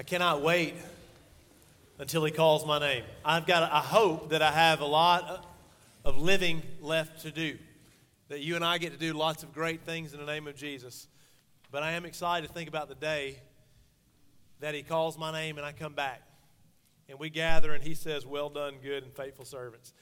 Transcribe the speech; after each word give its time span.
I 0.00 0.02
cannot 0.02 0.40
wait 0.40 0.76
until 1.98 2.24
he 2.24 2.32
calls 2.32 2.64
my 2.64 2.78
name. 2.78 3.04
I've 3.22 3.44
got, 3.44 3.70
I 3.70 3.80
hope 3.80 4.30
that 4.30 4.40
I 4.40 4.50
have 4.50 4.80
a 4.80 4.86
lot 4.86 5.46
of 6.06 6.16
living 6.16 6.62
left 6.80 7.20
to 7.24 7.30
do, 7.30 7.58
that 8.30 8.40
you 8.40 8.56
and 8.56 8.64
I 8.64 8.78
get 8.78 8.92
to 8.92 8.98
do 8.98 9.12
lots 9.12 9.42
of 9.42 9.52
great 9.52 9.82
things 9.82 10.14
in 10.14 10.18
the 10.18 10.24
name 10.24 10.46
of 10.46 10.56
Jesus. 10.56 11.06
But 11.70 11.82
I 11.82 11.92
am 11.92 12.06
excited 12.06 12.48
to 12.48 12.54
think 12.54 12.66
about 12.66 12.88
the 12.88 12.94
day 12.94 13.42
that 14.60 14.74
he 14.74 14.82
calls 14.82 15.18
my 15.18 15.32
name 15.32 15.58
and 15.58 15.66
I 15.66 15.72
come 15.72 15.92
back. 15.92 16.22
And 17.10 17.18
we 17.18 17.28
gather 17.28 17.74
and 17.74 17.84
he 17.84 17.92
says, 17.92 18.24
Well 18.24 18.48
done, 18.48 18.76
good 18.82 19.04
and 19.04 19.12
faithful 19.12 19.44
servants. 19.44 19.92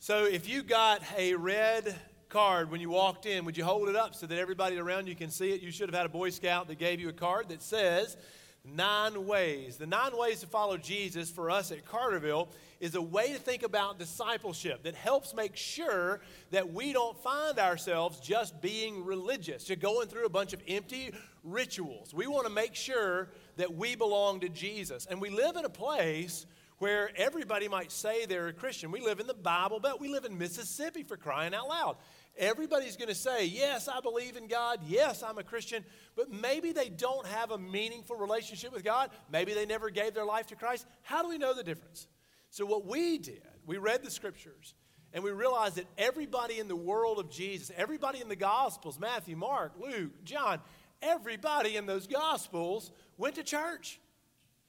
So 0.00 0.26
if 0.26 0.46
you 0.46 0.62
got 0.62 1.00
a 1.16 1.34
red 1.36 1.94
card 2.28 2.70
when 2.70 2.82
you 2.82 2.90
walked 2.90 3.24
in, 3.24 3.46
would 3.46 3.56
you 3.56 3.64
hold 3.64 3.88
it 3.88 3.96
up 3.96 4.14
so 4.14 4.26
that 4.26 4.38
everybody 4.38 4.76
around 4.76 5.06
you 5.06 5.16
can 5.16 5.30
see 5.30 5.50
it? 5.52 5.62
You 5.62 5.70
should 5.70 5.88
have 5.88 5.96
had 5.96 6.04
a 6.04 6.10
Boy 6.10 6.28
Scout 6.28 6.68
that 6.68 6.78
gave 6.78 7.00
you 7.00 7.08
a 7.08 7.14
card 7.14 7.48
that 7.48 7.62
says, 7.62 8.18
nine 8.64 9.26
ways. 9.26 9.76
The 9.76 9.86
nine 9.86 10.16
ways 10.16 10.40
to 10.40 10.46
follow 10.46 10.76
Jesus 10.76 11.30
for 11.30 11.50
us 11.50 11.70
at 11.70 11.84
Carterville 11.84 12.48
is 12.80 12.94
a 12.94 13.02
way 13.02 13.32
to 13.32 13.38
think 13.38 13.62
about 13.62 13.98
discipleship 13.98 14.82
that 14.84 14.94
helps 14.94 15.34
make 15.34 15.56
sure 15.56 16.20
that 16.50 16.72
we 16.72 16.92
don't 16.92 17.16
find 17.22 17.58
ourselves 17.58 18.20
just 18.20 18.60
being 18.60 19.04
religious, 19.04 19.64
just 19.64 19.80
going 19.80 20.08
through 20.08 20.26
a 20.26 20.30
bunch 20.30 20.52
of 20.52 20.60
empty 20.66 21.12
rituals. 21.42 22.14
We 22.14 22.26
want 22.26 22.46
to 22.46 22.52
make 22.52 22.74
sure 22.74 23.28
that 23.56 23.74
we 23.74 23.96
belong 23.96 24.40
to 24.40 24.48
Jesus. 24.48 25.06
And 25.06 25.20
we 25.20 25.30
live 25.30 25.56
in 25.56 25.64
a 25.64 25.70
place 25.70 26.46
where 26.78 27.10
everybody 27.16 27.68
might 27.68 27.92
say 27.92 28.26
they're 28.26 28.48
a 28.48 28.52
Christian. 28.52 28.90
We 28.90 29.00
live 29.00 29.20
in 29.20 29.26
the 29.26 29.34
Bible 29.34 29.78
Belt. 29.78 30.00
We 30.00 30.08
live 30.08 30.24
in 30.24 30.36
Mississippi 30.36 31.02
for 31.02 31.16
crying 31.16 31.54
out 31.54 31.68
loud. 31.68 31.96
Everybody's 32.36 32.96
going 32.96 33.08
to 33.08 33.14
say, 33.14 33.46
Yes, 33.46 33.88
I 33.88 34.00
believe 34.00 34.36
in 34.36 34.48
God. 34.48 34.80
Yes, 34.86 35.22
I'm 35.22 35.38
a 35.38 35.44
Christian. 35.44 35.84
But 36.16 36.30
maybe 36.32 36.72
they 36.72 36.88
don't 36.88 37.26
have 37.26 37.50
a 37.50 37.58
meaningful 37.58 38.16
relationship 38.16 38.72
with 38.72 38.84
God. 38.84 39.10
Maybe 39.30 39.54
they 39.54 39.66
never 39.66 39.90
gave 39.90 40.14
their 40.14 40.24
life 40.24 40.48
to 40.48 40.56
Christ. 40.56 40.86
How 41.02 41.22
do 41.22 41.28
we 41.28 41.38
know 41.38 41.54
the 41.54 41.64
difference? 41.64 42.06
So, 42.50 42.66
what 42.66 42.86
we 42.86 43.18
did, 43.18 43.42
we 43.66 43.78
read 43.78 44.02
the 44.02 44.10
scriptures 44.10 44.74
and 45.12 45.22
we 45.22 45.30
realized 45.30 45.76
that 45.76 45.86
everybody 45.96 46.58
in 46.58 46.68
the 46.68 46.76
world 46.76 47.18
of 47.18 47.30
Jesus, 47.30 47.70
everybody 47.76 48.20
in 48.20 48.28
the 48.28 48.36
Gospels 48.36 48.98
Matthew, 48.98 49.36
Mark, 49.36 49.72
Luke, 49.78 50.24
John 50.24 50.60
everybody 51.04 51.76
in 51.76 51.86
those 51.86 52.06
Gospels 52.06 52.90
went 53.16 53.36
to 53.36 53.42
church. 53.42 54.00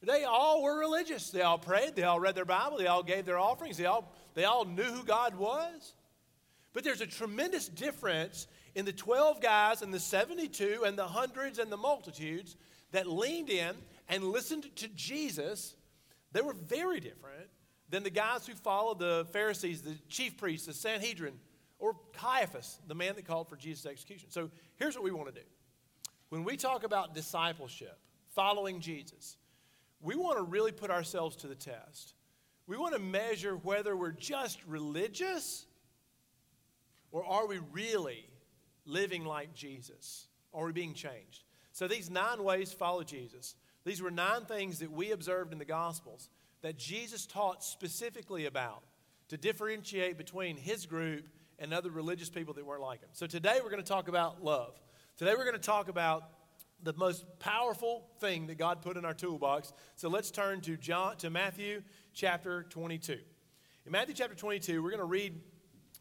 They 0.02 0.24
all 0.24 0.62
were 0.62 0.78
religious. 0.78 1.32
They 1.32 1.42
all 1.42 1.58
prayed. 1.58 1.96
They 1.96 2.04
all 2.04 2.20
read 2.20 2.36
their 2.36 2.46
Bible. 2.46 2.78
They 2.78 2.88
all 2.88 3.04
gave 3.04 3.26
their 3.26 3.40
offerings. 3.40 3.78
They 3.78 3.86
all, 3.86 4.14
they 4.36 4.44
all 4.44 4.66
knew 4.66 4.84
who 4.84 5.04
God 5.04 5.36
was. 5.36 5.94
But 6.76 6.84
there's 6.84 7.00
a 7.00 7.08
tremendous 7.08 7.70
difference 7.70 8.48
in 8.76 8.84
the 8.84 8.92
12 8.92 9.40
guys 9.40 9.82
and 9.82 9.94
the 9.94 10.00
72 10.00 10.84
and 10.86 11.00
the 11.00 11.08
hundreds 11.08 11.58
and 11.58 11.72
the 11.72 11.78
multitudes 11.78 12.58
that 12.92 13.08
leaned 13.08 13.50
in 13.50 13.74
and 14.10 14.26
listened 14.26 14.68
to 14.76 14.90
Jesus. 14.90 15.74
They 16.34 16.42
were 16.42 16.54
very 16.54 17.00
different 17.00 17.48
than 17.90 18.04
the 18.04 18.10
guys 18.10 18.46
who 18.46 18.54
followed 18.56 19.00
the 19.00 19.26
Pharisees, 19.32 19.84
the 19.84 19.96
chief 20.10 20.36
priests, 20.36 20.68
the 20.68 20.74
Sanhedrin, 20.74 21.40
or 21.80 21.96
Caiaphas, 22.12 22.78
the 22.88 22.96
man 22.96 23.16
that 23.16 23.26
called 23.26 23.48
for 23.48 23.56
Jesus' 23.56 23.86
execution. 23.86 24.30
So 24.30 24.52
here's 24.76 24.96
what 24.96 25.04
we 25.06 25.12
want 25.12 25.34
to 25.34 25.40
do. 25.40 25.48
When 26.28 26.44
we 26.44 26.58
talk 26.58 26.84
about 26.84 27.16
discipleship, 27.16 27.98
following 28.34 28.82
Jesus, 28.82 29.38
we 30.02 30.18
want 30.18 30.40
to 30.40 30.44
really 30.44 30.74
put 30.74 30.92
ourselves 30.92 31.38
to 31.38 31.48
the 31.48 31.56
test. 31.56 32.16
We 32.68 32.76
want 32.76 32.96
to 32.96 33.00
measure 33.00 33.56
whether 33.56 33.96
we're 33.96 34.12
just 34.12 34.60
religious 34.68 35.68
or 37.16 37.24
are 37.26 37.48
we 37.48 37.60
really 37.72 38.26
living 38.86 39.24
like 39.24 39.56
Jesus? 39.56 40.28
Are 40.54 40.66
we 40.66 40.74
being 40.74 40.94
changed? 40.94 41.46
So, 41.72 41.88
these 41.88 42.10
nine 42.10 42.44
ways 42.44 42.72
to 42.72 42.76
follow 42.76 43.04
Jesus, 43.04 43.56
these 43.86 44.02
were 44.02 44.12
nine 44.12 44.44
things 44.44 44.80
that 44.80 44.92
we 44.92 45.12
observed 45.12 45.54
in 45.54 45.58
the 45.60 45.64
Gospels 45.64 46.28
that 46.62 46.78
Jesus 46.78 47.26
taught 47.26 47.64
specifically 47.64 48.48
about 48.48 48.84
to 49.30 49.38
differentiate 49.38 50.18
between 50.18 50.58
his 50.58 50.86
group 50.86 51.26
and 51.58 51.74
other 51.74 51.90
religious 51.90 52.30
people 52.30 52.54
that 52.56 52.66
weren't 52.66 52.82
like 52.82 53.00
him. 53.00 53.10
So, 53.14 53.28
today 53.28 53.60
we're 53.64 53.70
going 53.70 53.82
to 53.82 53.88
talk 53.88 54.10
about 54.10 54.44
love. 54.44 54.78
Today 55.16 55.36
we're 55.38 55.46
going 55.46 55.54
to 55.56 55.60
talk 55.60 55.88
about 55.88 56.24
the 56.84 56.92
most 56.98 57.24
powerful 57.40 58.10
thing 58.20 58.48
that 58.48 58.58
God 58.58 58.82
put 58.82 58.98
in 58.98 59.06
our 59.06 59.14
toolbox. 59.14 59.72
So 59.96 60.10
let's 60.10 60.32
turn 60.32 60.60
to 60.62 60.76
John 60.76 61.16
to 61.18 61.30
Matthew 61.30 61.82
chapter 62.14 62.64
22. 62.64 63.14
In 63.86 63.92
Matthew 63.92 64.16
chapter 64.16 64.36
22, 64.36 64.84
we're 64.84 64.90
going 64.90 65.00
to 65.00 65.06
read 65.06 65.40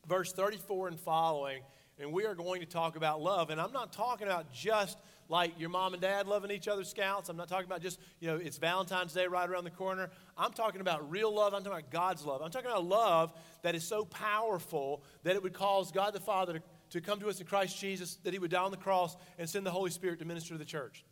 verse 0.09 0.33
34 0.33 0.89
and 0.89 1.01
following, 1.01 1.63
and 1.99 2.13
we 2.13 2.25
are 2.27 2.35
going 2.35 2.61
to 2.61 2.67
talk 2.67 2.97
about 2.97 3.21
love. 3.21 3.51
And 3.51 3.61
I'm 3.61 3.73
not 3.73 3.93
talking 3.93 4.27
about 4.27 4.53
just 4.53 4.99
like 5.29 5.59
your 5.59 5.71
mom 5.71 5.95
and 5.95 6.03
dad 6.03 6.27
loving 6.27 6.51
each 6.51 6.69
other 6.69 6.85
scouts. 6.85 7.29
I'm 7.29 7.37
not 7.37 7.49
talking 7.49 7.67
about 7.67 7.81
just, 7.81 7.99
you 8.21 8.29
know, 8.29 8.37
it's 8.37 8.59
Valentine's 8.59 9.13
Day 9.13 9.27
right 9.27 9.49
around 9.49 9.65
the 9.65 9.71
corner. 9.71 10.11
I'm 10.37 10.53
talking 10.53 10.81
about 10.81 11.11
real 11.11 11.35
love. 11.35 11.55
I'm 11.55 11.63
talking 11.63 11.79
about 11.79 11.91
God's 11.91 12.25
love. 12.25 12.43
I'm 12.43 12.51
talking 12.51 12.71
about 12.71 12.85
love 12.85 13.33
that 13.63 13.75
is 13.75 13.85
so 13.85 14.05
powerful 14.05 15.03
that 15.23 15.37
it 15.37 15.43
would 15.43 15.55
cause 15.55 15.93
God 15.93 16.13
the 16.15 16.21
Father 16.21 16.55
to, 16.55 16.63
to 16.91 17.01
come 17.01 17.21
to 17.21 17.29
us 17.29 17.41
in 17.41 17.47
Christ 17.47 17.79
Jesus, 17.79 18.17
that 18.25 18.33
He 18.33 18.39
would 18.39 18.51
die 18.51 18.63
on 18.63 18.71
the 18.71 18.77
cross 18.77 19.17
and 19.39 19.49
send 19.49 19.65
the 19.65 19.71
Holy 19.71 19.91
Spirit 19.91 20.19
to 20.19 20.25
minister 20.25 20.55
to 20.55 20.59
the 20.59 20.65
church. 20.65 21.05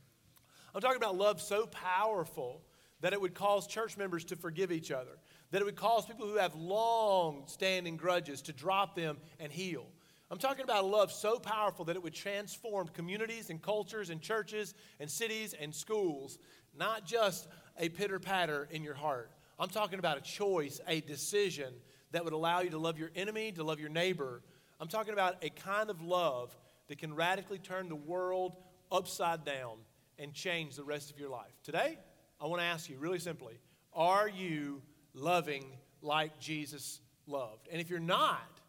I'm 0.75 0.81
talking 0.81 0.97
about 0.97 1.17
love 1.17 1.41
so 1.41 1.67
powerful 1.67 2.63
that 3.01 3.13
it 3.13 3.21
would 3.21 3.35
cause 3.35 3.67
church 3.67 3.97
members 3.97 4.25
to 4.27 4.37
forgive 4.37 4.73
each 4.73 4.91
other 4.91 5.19
that 5.53 5.61
it 5.61 5.65
would 5.65 5.77
cause 5.77 6.05
people 6.07 6.27
who 6.27 6.37
have 6.37 6.55
long 6.55 7.45
standing 7.47 7.97
grudges 7.97 8.43
to 8.43 8.53
drop 8.53 8.97
them 8.97 9.19
and 9.39 9.53
heal. 9.53 9.87
I'm 10.31 10.39
talking 10.39 10.65
about 10.65 10.83
a 10.83 10.87
love 10.87 11.13
so 11.13 11.39
powerful 11.39 11.85
that 11.85 11.95
it 11.95 12.03
would 12.03 12.15
transform 12.15 12.89
communities 12.89 13.51
and 13.51 13.61
cultures 13.61 14.09
and 14.09 14.21
churches 14.21 14.73
and 14.99 15.11
cities 15.11 15.55
and 15.59 15.75
schools, 15.75 16.39
not 16.77 17.05
just 17.05 17.49
a 17.79 17.91
pitter 17.91 18.19
patter 18.19 18.67
in 18.71 18.83
your 18.83 18.95
heart. 18.95 19.31
I'm 19.59 19.69
talking 19.69 19.99
about 19.99 20.17
a 20.17 20.23
choice, 20.23 20.81
a 20.89 21.03
decision 21.03 21.75
that 22.13 22.25
would 22.25 22.33
allow 22.33 22.61
you 22.61 22.71
to 22.71 22.79
love 22.79 22.99
your 22.99 23.11
enemy, 23.15 23.53
to 23.53 23.63
love 23.63 23.79
your 23.79 23.91
neighbor. 23.91 24.43
I'm 24.81 24.89
talking 24.89 25.13
about 25.13 25.37
a 25.45 25.51
kind 25.51 25.91
of 25.91 26.01
love 26.01 26.57
that 26.89 26.97
can 26.99 27.15
radically 27.15 27.59
turn 27.59 27.91
the 27.91 27.95
world 27.95 28.57
upside 28.91 29.45
down 29.45 29.77
and 30.19 30.33
change 30.33 30.77
the 30.77 30.85
rest 30.85 31.11
of 31.11 31.19
your 31.19 31.29
life. 31.29 31.53
Today, 31.63 31.99
I 32.41 32.47
want 32.47 32.63
to 32.63 32.67
ask 32.67 32.89
you 32.89 32.99
really 32.99 33.19
simply 33.19 33.59
are 33.93 34.31
you 34.31 34.81
loving 35.15 35.65
like 36.01 36.39
Jesus 36.39 37.01
loved. 37.27 37.69
And 37.71 37.81
if 37.81 37.91
you're 37.91 38.01
not, 38.01 38.61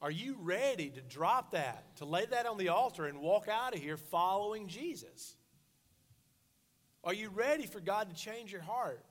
are 0.00 0.10
you 0.10 0.36
ready 0.40 0.90
to 0.90 1.00
drop 1.00 1.52
that, 1.52 1.96
to 1.96 2.04
lay 2.04 2.26
that 2.26 2.46
on 2.46 2.56
the 2.56 2.68
altar 2.68 3.06
and 3.06 3.20
walk 3.20 3.48
out 3.48 3.74
of 3.74 3.80
here 3.80 3.96
following 3.96 4.68
Jesus? 4.68 5.34
Are 7.02 7.14
you 7.14 7.30
ready 7.30 7.66
for 7.66 7.80
God 7.80 8.08
to 8.10 8.14
change 8.14 8.52
your 8.52 8.62
heart, 8.62 9.04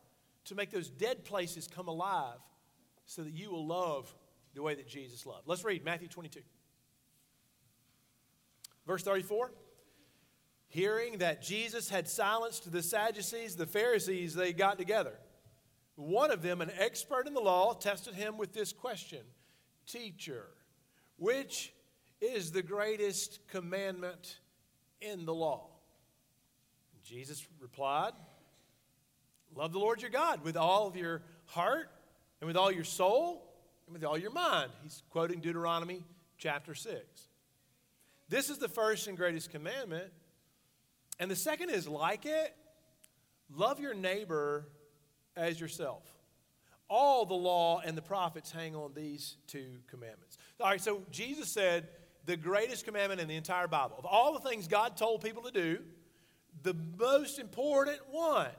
to 0.46 0.56
make 0.56 0.72
those 0.72 0.90
dead 0.90 1.26
places 1.26 1.68
come 1.68 1.88
alive 1.88 2.40
so 3.06 3.24
that 3.24 3.34
you 3.34 3.52
will 3.52 3.66
love 3.66 4.14
the 4.54 4.62
way 4.62 4.76
that 4.76 4.88
Jesus 4.88 5.26
loved? 5.26 5.44
Let's 5.46 5.64
read 5.66 5.84
Matthew 5.84 6.08
22. 6.08 6.40
Verse 8.86 9.04
34 9.04 9.52
Hearing 10.70 11.20
that 11.20 11.42
Jesus 11.42 11.90
had 11.90 12.10
silenced 12.10 12.72
the 12.72 12.84
Sadducees, 12.84 13.56
the 13.56 13.66
Pharisees, 13.66 14.36
they 14.36 14.54
got 14.54 14.78
together 14.78 15.14
one 15.97 16.30
of 16.30 16.44
them, 16.44 16.62
an 16.62 16.72
expert 16.78 17.28
in 17.28 17.34
the 17.34 17.41
law, 17.41 17.74
tested 17.74 18.13
him 18.13 18.38
with 18.38 18.53
this 18.53 18.72
question 18.72 19.22
Teacher, 19.88 20.46
which 21.18 21.74
is 22.22 22.52
the 22.52 22.62
greatest 22.62 23.40
commandment 23.47 24.38
in 25.02 25.25
the 25.25 25.34
law? 25.34 25.68
Jesus 27.03 27.46
replied, 27.59 28.13
Love 29.56 29.74
the 29.74 29.80
Lord 29.80 30.02
your 30.02 30.12
God 30.12 30.44
with 30.44 30.56
all 30.56 30.88
of 30.88 30.96
your 30.96 31.24
heart 31.46 31.90
and 32.41 32.47
with 32.47 32.57
all 32.57 32.72
your 32.72 32.84
soul 32.84 33.50
and 33.88 33.94
with 33.94 34.03
all 34.03 34.18
your 34.18 34.31
mind. 34.31 34.69
He's 34.84 35.02
quoting 35.09 35.40
Deuteronomy 35.40 36.03
chapter 36.38 36.75
6. 36.75 37.02
This 38.30 38.50
is 38.50 38.59
the 38.59 38.68
first 38.68 39.07
and 39.07 39.18
greatest 39.18 39.50
commandment. 39.50 40.12
And 41.19 41.31
the 41.31 41.36
second 41.36 41.72
is 41.72 41.88
like 41.88 42.25
it 42.25 42.56
love 43.50 43.80
your 43.80 43.94
neighbor 43.94 44.68
as 45.38 45.60
yourself. 45.60 46.04
All 46.89 47.25
the 47.25 47.34
law 47.34 47.81
and 47.86 47.98
the 47.98 48.01
prophets 48.01 48.51
hang 48.51 48.75
on 48.75 48.92
these 48.95 49.36
two 49.48 49.68
commandments. 49.88 50.38
All 50.60 50.69
right, 50.69 50.81
so 50.81 51.01
Jesus 51.12 51.50
said 51.50 51.89
the 52.25 52.38
greatest 52.38 52.86
commandment 52.86 53.22
in 53.22 53.28
the 53.28 53.36
entire 53.36 53.68
Bible, 53.68 53.95
of 53.98 54.06
all 54.06 54.34
the 54.34 54.50
things 54.50 54.68
God 54.68 54.98
told 54.98 55.22
people 55.22 55.44
to 55.44 55.51
do, 55.51 55.80
the 56.63 56.75
most 56.98 57.39
important 57.39 58.00
one 58.10 58.50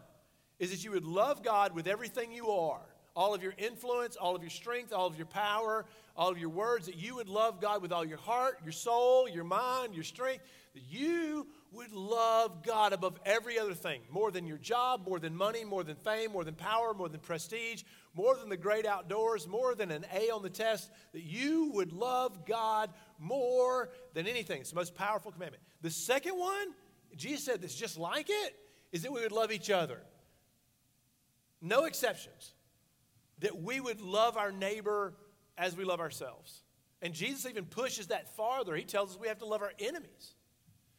is 0.58 0.70
that 0.70 0.84
you 0.84 0.92
would 0.92 1.04
love 1.04 1.42
God 1.42 1.74
with 1.74 1.86
everything 1.86 2.32
you 2.32 2.48
are 2.48 2.80
all 3.18 3.34
of 3.34 3.42
your 3.42 3.54
influence, 3.58 4.14
all 4.14 4.36
of 4.36 4.42
your 4.44 4.50
strength, 4.50 4.92
all 4.92 5.08
of 5.08 5.16
your 5.16 5.26
power, 5.26 5.84
all 6.16 6.28
of 6.28 6.38
your 6.38 6.50
words, 6.50 6.86
that 6.86 6.94
you 6.94 7.16
would 7.16 7.28
love 7.28 7.60
God 7.60 7.82
with 7.82 7.90
all 7.90 8.04
your 8.04 8.18
heart, 8.18 8.60
your 8.62 8.70
soul, 8.70 9.28
your 9.28 9.42
mind, 9.42 9.92
your 9.92 10.04
strength, 10.04 10.44
that 10.72 10.84
you 10.88 11.44
would 11.72 11.92
love 11.92 12.62
God 12.64 12.92
above 12.92 13.18
every 13.24 13.58
other 13.58 13.74
thing, 13.74 14.00
more 14.10 14.30
than 14.30 14.46
your 14.46 14.58
job, 14.58 15.06
more 15.06 15.18
than 15.20 15.36
money, 15.36 15.64
more 15.64 15.84
than 15.84 15.96
fame, 15.96 16.32
more 16.32 16.44
than 16.44 16.54
power, 16.54 16.94
more 16.94 17.08
than 17.08 17.20
prestige, 17.20 17.82
more 18.14 18.36
than 18.36 18.48
the 18.48 18.56
great 18.56 18.86
outdoors, 18.86 19.46
more 19.46 19.74
than 19.74 19.90
an 19.90 20.06
A 20.14 20.30
on 20.30 20.42
the 20.42 20.50
test, 20.50 20.90
that 21.12 21.22
you 21.22 21.70
would 21.74 21.92
love 21.92 22.46
God 22.46 22.90
more 23.18 23.90
than 24.14 24.26
anything. 24.26 24.60
It's 24.60 24.70
the 24.70 24.76
most 24.76 24.94
powerful 24.94 25.30
commandment. 25.30 25.62
The 25.82 25.90
second 25.90 26.38
one, 26.38 26.68
Jesus 27.16 27.44
said 27.44 27.60
that's 27.60 27.74
just 27.74 27.98
like 27.98 28.28
it, 28.30 28.56
is 28.90 29.02
that 29.02 29.12
we 29.12 29.20
would 29.20 29.32
love 29.32 29.52
each 29.52 29.70
other. 29.70 30.00
no 31.60 31.84
exceptions, 31.84 32.52
that 33.40 33.60
we 33.60 33.80
would 33.80 34.00
love 34.00 34.36
our 34.36 34.52
neighbor 34.52 35.14
as 35.56 35.76
we 35.76 35.84
love 35.84 36.00
ourselves. 36.00 36.62
And 37.02 37.14
Jesus 37.14 37.46
even 37.46 37.64
pushes 37.64 38.08
that 38.08 38.34
farther. 38.36 38.74
He 38.74 38.84
tells 38.84 39.10
us 39.10 39.18
we 39.20 39.28
have 39.28 39.38
to 39.38 39.46
love 39.46 39.62
our 39.62 39.72
enemies. 39.78 40.34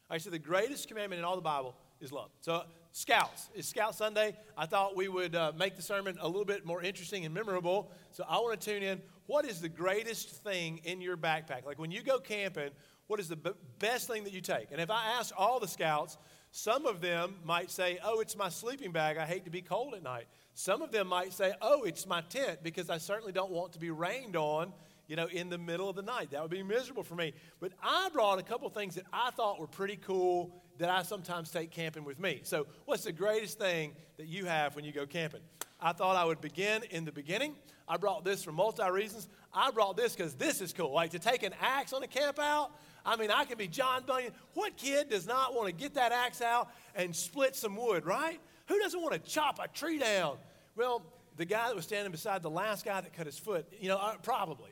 I 0.10 0.18
so 0.18 0.30
the 0.30 0.40
greatest 0.40 0.88
commandment 0.88 1.20
in 1.20 1.26
all 1.26 1.36
the 1.36 1.42
Bible 1.42 1.76
is 2.02 2.12
love. 2.12 2.32
So, 2.42 2.64
Scouts, 2.92 3.50
it's 3.54 3.68
Scout 3.68 3.94
Sunday. 3.94 4.36
I 4.58 4.66
thought 4.66 4.96
we 4.96 5.08
would 5.08 5.36
uh, 5.36 5.52
make 5.56 5.76
the 5.76 5.84
sermon 5.84 6.18
a 6.20 6.28
little 6.28 6.46
bit 6.46 6.66
more 6.66 6.82
interesting 6.82 7.26
and 7.26 7.34
memorable. 7.34 7.92
So, 8.12 8.24
I 8.28 8.38
want 8.38 8.60
to 8.60 8.72
tune 8.72 8.82
in. 8.82 9.02
What 9.28 9.46
is 9.46 9.62
the 9.62 9.70
greatest 9.70 10.30
thing 10.44 10.82
in 10.84 11.00
your 11.02 11.16
backpack? 11.16 11.64
Like 11.64 11.78
when 11.78 11.92
you 11.92 12.02
go 12.02 12.18
camping, 12.18 12.72
what 13.06 13.20
is 13.20 13.30
the 13.30 13.36
b- 13.36 13.52
best 13.78 14.08
thing 14.08 14.24
that 14.24 14.34
you 14.34 14.42
take? 14.42 14.72
And 14.72 14.82
if 14.82 14.90
I 14.90 15.12
ask 15.20 15.32
all 15.38 15.60
the 15.60 15.68
Scouts, 15.68 16.18
some 16.52 16.88
of 16.88 17.02
them 17.02 17.36
might 17.46 17.70
say, 17.70 18.00
Oh, 18.04 18.22
it's 18.22 18.36
my 18.36 18.50
sleeping 18.50 18.92
bag. 18.92 19.18
I 19.18 19.26
hate 19.26 19.46
to 19.46 19.52
be 19.52 19.62
cold 19.62 19.94
at 19.94 20.02
night. 20.02 20.26
Some 20.56 20.82
of 20.82 20.92
them 20.92 21.08
might 21.08 21.34
say, 21.34 21.54
Oh, 21.62 21.84
it's 21.84 22.08
my 22.08 22.22
tent 22.22 22.60
because 22.64 22.90
I 22.90 22.98
certainly 22.98 23.32
don't 23.32 23.52
want 23.52 23.74
to 23.74 23.80
be 23.80 23.92
rained 23.92 24.36
on 24.36 24.74
you 25.10 25.16
know, 25.16 25.26
in 25.26 25.50
the 25.50 25.58
middle 25.58 25.90
of 25.90 25.96
the 25.96 26.04
night. 26.04 26.30
That 26.32 26.42
would 26.42 26.52
be 26.52 26.64
miserable 26.64 27.04
for 27.04 27.16
me. 27.16 27.34
But 27.60 27.74
I 27.84 28.10
brought 28.14 28.38
a 28.40 28.44
couple 28.44 28.70
things 28.70 28.96
that 28.96 29.06
I 29.12 29.32
thought 29.32 29.60
were 29.60 29.68
pretty 29.68 29.98
cool 29.98 30.56
that 30.78 30.90
I 30.90 31.02
sometimes 31.02 31.50
take 31.50 31.72
camping 31.72 32.06
with 32.06 32.20
me. 32.20 32.42
So, 32.44 32.68
what's 32.86 33.04
the 33.04 33.12
greatest 33.12 33.58
thing 33.58 33.94
that 34.18 34.28
you 34.28 34.46
have 34.46 34.76
when 34.76 34.86
you 34.86 34.94
go 34.94 35.06
camping? 35.08 35.42
I 35.82 35.94
thought 35.94 36.16
I 36.16 36.24
would 36.24 36.42
begin 36.42 36.84
in 36.92 37.06
the 37.06 37.12
beginning. 37.12 37.56
I 37.88 37.98
brought 37.98 38.24
this 38.24 38.44
for 38.44 38.52
multi 38.52 38.90
reasons. 38.90 39.28
I 39.52 39.72
brought 39.72 39.98
this 39.98 40.16
because 40.16 40.36
this 40.36 40.62
is 40.62 40.74
cool. 40.74 40.94
Like 40.94 41.12
to 41.12 41.20
take 41.20 41.42
an 41.42 41.54
axe 41.60 41.92
on 41.92 42.04
a 42.04 42.08
camp 42.08 42.38
out. 42.38 42.72
I 43.04 43.16
mean, 43.16 43.32
I 43.32 43.46
can 43.46 43.58
be 43.58 43.68
John 43.68 44.04
Bunyan. 44.06 44.32
What 44.54 44.78
kid 44.78 45.10
does 45.10 45.26
not 45.26 45.56
want 45.56 45.68
to 45.68 45.74
get 45.74 45.96
that 45.96 46.12
axe 46.12 46.42
out 46.42 46.70
and 46.94 47.16
split 47.16 47.56
some 47.56 47.76
wood, 47.76 48.06
right? 48.06 48.40
Who 48.68 48.78
doesn't 48.78 49.02
want 49.02 49.14
to 49.14 49.20
chop 49.20 49.58
a 49.60 49.68
tree 49.68 49.98
down? 49.98 50.38
Well, 50.76 51.02
the 51.38 51.46
guy 51.46 51.68
that 51.68 51.76
was 51.76 51.86
standing 51.86 52.12
beside 52.12 52.44
the 52.44 52.50
last 52.50 52.86
guy 52.86 53.02
that 53.02 53.14
cut 53.14 53.26
his 53.26 53.40
foot, 53.40 53.66
you 53.80 53.88
know, 53.88 53.98
uh, 53.98 54.16
probably. 54.22 54.72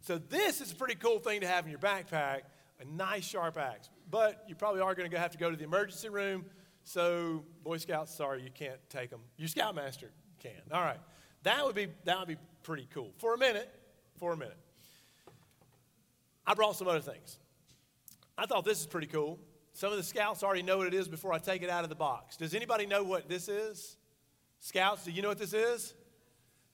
So 0.00 0.18
this 0.18 0.60
is 0.60 0.72
a 0.72 0.74
pretty 0.74 0.94
cool 0.94 1.18
thing 1.18 1.40
to 1.40 1.46
have 1.46 1.64
in 1.64 1.70
your 1.70 1.80
backpack, 1.80 2.42
a 2.80 2.84
nice 2.84 3.24
sharp 3.24 3.58
axe. 3.58 3.88
But 4.10 4.44
you 4.48 4.54
probably 4.54 4.80
are 4.80 4.94
going 4.94 5.10
to 5.10 5.18
have 5.18 5.32
to 5.32 5.38
go 5.38 5.50
to 5.50 5.56
the 5.56 5.64
emergency 5.64 6.08
room. 6.08 6.44
So 6.84 7.44
Boy 7.64 7.78
Scouts, 7.78 8.14
sorry, 8.14 8.42
you 8.42 8.50
can't 8.54 8.78
take 8.88 9.10
them. 9.10 9.20
Your 9.36 9.48
Scoutmaster 9.48 10.10
can. 10.38 10.52
All 10.72 10.82
right. 10.82 11.00
That 11.42 11.64
would 11.64 11.74
be 11.74 11.88
that 12.04 12.18
would 12.18 12.28
be 12.28 12.36
pretty 12.62 12.88
cool. 12.92 13.12
For 13.18 13.34
a 13.34 13.38
minute, 13.38 13.68
for 14.18 14.32
a 14.32 14.36
minute. 14.36 14.58
I 16.46 16.54
brought 16.54 16.76
some 16.76 16.86
other 16.86 17.00
things. 17.00 17.38
I 18.38 18.46
thought 18.46 18.64
this 18.64 18.80
is 18.80 18.86
pretty 18.86 19.08
cool. 19.08 19.38
Some 19.72 19.90
of 19.90 19.98
the 19.98 20.04
scouts 20.04 20.42
already 20.42 20.62
know 20.62 20.78
what 20.78 20.86
it 20.86 20.94
is 20.94 21.08
before 21.08 21.32
I 21.32 21.38
take 21.38 21.62
it 21.62 21.68
out 21.68 21.82
of 21.82 21.90
the 21.90 21.96
box. 21.96 22.36
Does 22.36 22.54
anybody 22.54 22.86
know 22.86 23.02
what 23.02 23.28
this 23.28 23.48
is? 23.48 23.96
Scouts, 24.60 25.04
do 25.04 25.10
you 25.10 25.22
know 25.22 25.28
what 25.28 25.38
this 25.38 25.52
is? 25.52 25.94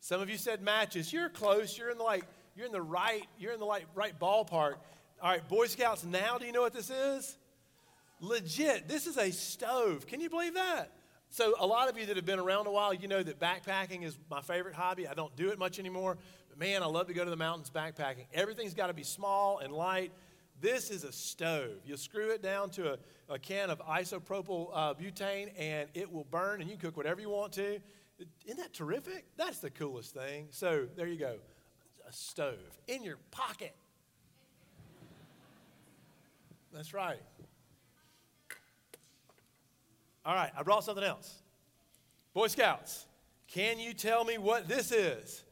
Some 0.00 0.20
of 0.20 0.30
you 0.30 0.36
said 0.36 0.62
matches. 0.62 1.12
You're 1.12 1.28
close. 1.28 1.76
You're 1.76 1.90
in 1.90 1.98
the 1.98 2.04
like 2.04 2.24
you're 2.54 2.66
in 2.66 2.72
the 2.72 2.82
right, 2.82 3.24
you're 3.38 3.52
in 3.52 3.60
the 3.60 3.66
like, 3.66 3.86
right 3.94 4.18
ballpark. 4.18 4.74
All 5.22 5.30
right, 5.30 5.46
Boy 5.48 5.66
Scouts 5.66 6.04
now, 6.04 6.38
do 6.38 6.46
you 6.46 6.52
know 6.52 6.62
what 6.62 6.72
this 6.72 6.90
is? 6.90 7.36
Legit, 8.20 8.88
this 8.88 9.06
is 9.06 9.16
a 9.16 9.30
stove. 9.30 10.06
Can 10.06 10.20
you 10.20 10.30
believe 10.30 10.54
that? 10.54 10.92
So, 11.30 11.54
a 11.58 11.66
lot 11.66 11.88
of 11.88 11.98
you 11.98 12.04
that 12.06 12.16
have 12.16 12.26
been 12.26 12.38
around 12.38 12.66
a 12.66 12.70
while, 12.70 12.92
you 12.92 13.08
know 13.08 13.22
that 13.22 13.40
backpacking 13.40 14.04
is 14.04 14.18
my 14.30 14.42
favorite 14.42 14.74
hobby. 14.74 15.08
I 15.08 15.14
don't 15.14 15.34
do 15.34 15.48
it 15.48 15.58
much 15.58 15.78
anymore, 15.78 16.18
but 16.50 16.58
man, 16.58 16.82
I 16.82 16.86
love 16.86 17.06
to 17.06 17.14
go 17.14 17.24
to 17.24 17.30
the 17.30 17.36
mountains 17.36 17.70
backpacking. 17.70 18.26
Everything's 18.34 18.74
got 18.74 18.88
to 18.88 18.92
be 18.92 19.02
small 19.02 19.58
and 19.58 19.72
light. 19.72 20.12
This 20.60 20.90
is 20.90 21.04
a 21.04 21.12
stove. 21.12 21.70
You 21.86 21.96
screw 21.96 22.30
it 22.30 22.42
down 22.42 22.68
to 22.70 22.92
a, 22.92 22.98
a 23.30 23.38
can 23.38 23.70
of 23.70 23.80
isopropyl 23.80 24.70
uh, 24.74 24.94
butane 24.94 25.50
and 25.58 25.88
it 25.94 26.12
will 26.12 26.26
burn 26.30 26.60
and 26.60 26.70
you 26.70 26.76
can 26.76 26.90
cook 26.90 26.96
whatever 26.96 27.20
you 27.20 27.30
want 27.30 27.54
to. 27.54 27.80
Isn't 28.44 28.58
that 28.58 28.74
terrific? 28.74 29.24
That's 29.36 29.58
the 29.58 29.70
coolest 29.70 30.14
thing. 30.14 30.48
So, 30.50 30.86
there 30.96 31.06
you 31.06 31.18
go 31.18 31.38
stove 32.14 32.78
in 32.88 33.02
your 33.02 33.16
pocket. 33.30 33.74
That's 36.72 36.94
right. 36.94 37.20
All 40.24 40.34
right, 40.34 40.50
I 40.56 40.62
brought 40.62 40.84
something 40.84 41.04
else. 41.04 41.42
Boy 42.32 42.46
Scouts, 42.46 43.06
can 43.48 43.78
you 43.78 43.92
tell 43.92 44.24
me 44.24 44.38
what 44.38 44.68
this 44.68 44.92
is? 44.92 45.44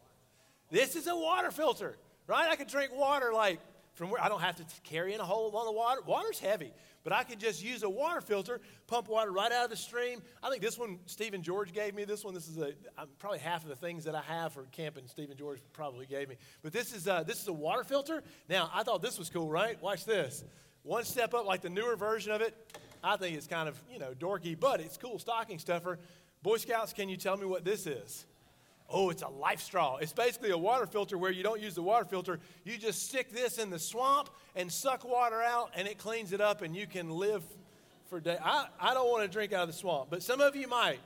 This 0.70 0.96
is 0.96 1.08
a 1.08 1.16
water 1.16 1.50
filter, 1.50 1.96
right? 2.26 2.48
I 2.48 2.56
can 2.56 2.68
drink 2.68 2.92
water 2.94 3.32
like 3.34 3.58
from 3.94 4.10
where 4.10 4.22
I 4.22 4.28
don't 4.28 4.40
have 4.40 4.56
to 4.56 4.64
carry 4.84 5.12
in 5.12 5.20
a 5.20 5.24
whole 5.24 5.50
lot 5.50 5.68
of 5.68 5.74
water. 5.74 6.00
Water's 6.06 6.38
heavy. 6.38 6.72
But 7.02 7.12
I 7.14 7.24
could 7.24 7.40
just 7.40 7.64
use 7.64 7.82
a 7.82 7.88
water 7.88 8.20
filter, 8.20 8.60
pump 8.86 9.08
water 9.08 9.32
right 9.32 9.50
out 9.50 9.64
of 9.64 9.70
the 9.70 9.76
stream. 9.76 10.20
I 10.42 10.50
think 10.50 10.62
this 10.62 10.78
one, 10.78 10.98
Stephen 11.06 11.42
George 11.42 11.72
gave 11.72 11.94
me 11.94 12.04
this 12.04 12.24
one. 12.24 12.34
This 12.34 12.46
is 12.46 12.58
a, 12.58 12.74
probably 13.18 13.38
half 13.38 13.62
of 13.62 13.70
the 13.70 13.76
things 13.76 14.04
that 14.04 14.14
I 14.14 14.20
have 14.22 14.52
for 14.52 14.64
camping, 14.72 15.04
Stephen 15.06 15.36
George 15.36 15.60
probably 15.72 16.06
gave 16.06 16.28
me. 16.28 16.36
But 16.62 16.72
this 16.72 16.92
is, 16.92 17.06
a, 17.06 17.24
this 17.26 17.40
is 17.40 17.48
a 17.48 17.52
water 17.52 17.84
filter. 17.84 18.22
Now, 18.48 18.70
I 18.74 18.82
thought 18.82 19.00
this 19.00 19.18
was 19.18 19.30
cool, 19.30 19.48
right? 19.48 19.80
Watch 19.82 20.04
this. 20.04 20.44
One 20.82 21.04
step 21.04 21.32
up, 21.34 21.46
like 21.46 21.62
the 21.62 21.70
newer 21.70 21.96
version 21.96 22.32
of 22.32 22.42
it. 22.42 22.54
I 23.02 23.16
think 23.16 23.36
it's 23.36 23.46
kind 23.46 23.68
of, 23.68 23.80
you 23.90 23.98
know, 23.98 24.12
dorky, 24.12 24.58
but 24.58 24.80
it's 24.80 24.98
cool 24.98 25.18
stocking 25.18 25.58
stuffer. 25.58 25.98
Boy 26.42 26.58
Scouts, 26.58 26.92
can 26.92 27.08
you 27.08 27.16
tell 27.16 27.36
me 27.36 27.46
what 27.46 27.64
this 27.64 27.86
is? 27.86 28.26
Oh, 28.90 29.10
it's 29.10 29.22
a 29.22 29.28
life 29.28 29.60
straw. 29.60 29.98
It's 29.98 30.12
basically 30.12 30.50
a 30.50 30.58
water 30.58 30.86
filter 30.86 31.16
where 31.16 31.30
you 31.30 31.42
don't 31.42 31.60
use 31.60 31.74
the 31.74 31.82
water 31.82 32.04
filter. 32.04 32.40
You 32.64 32.76
just 32.76 33.08
stick 33.08 33.30
this 33.32 33.58
in 33.58 33.70
the 33.70 33.78
swamp 33.78 34.30
and 34.56 34.70
suck 34.70 35.04
water 35.04 35.40
out, 35.40 35.70
and 35.76 35.86
it 35.86 35.98
cleans 35.98 36.32
it 36.32 36.40
up, 36.40 36.62
and 36.62 36.74
you 36.74 36.86
can 36.86 37.08
live 37.10 37.42
for 38.08 38.18
days. 38.18 38.38
I, 38.42 38.66
I 38.80 38.92
don't 38.92 39.08
want 39.08 39.22
to 39.22 39.28
drink 39.28 39.52
out 39.52 39.62
of 39.62 39.68
the 39.68 39.74
swamp, 39.74 40.08
but 40.10 40.22
some 40.22 40.40
of 40.40 40.56
you 40.56 40.66
might. 40.66 40.98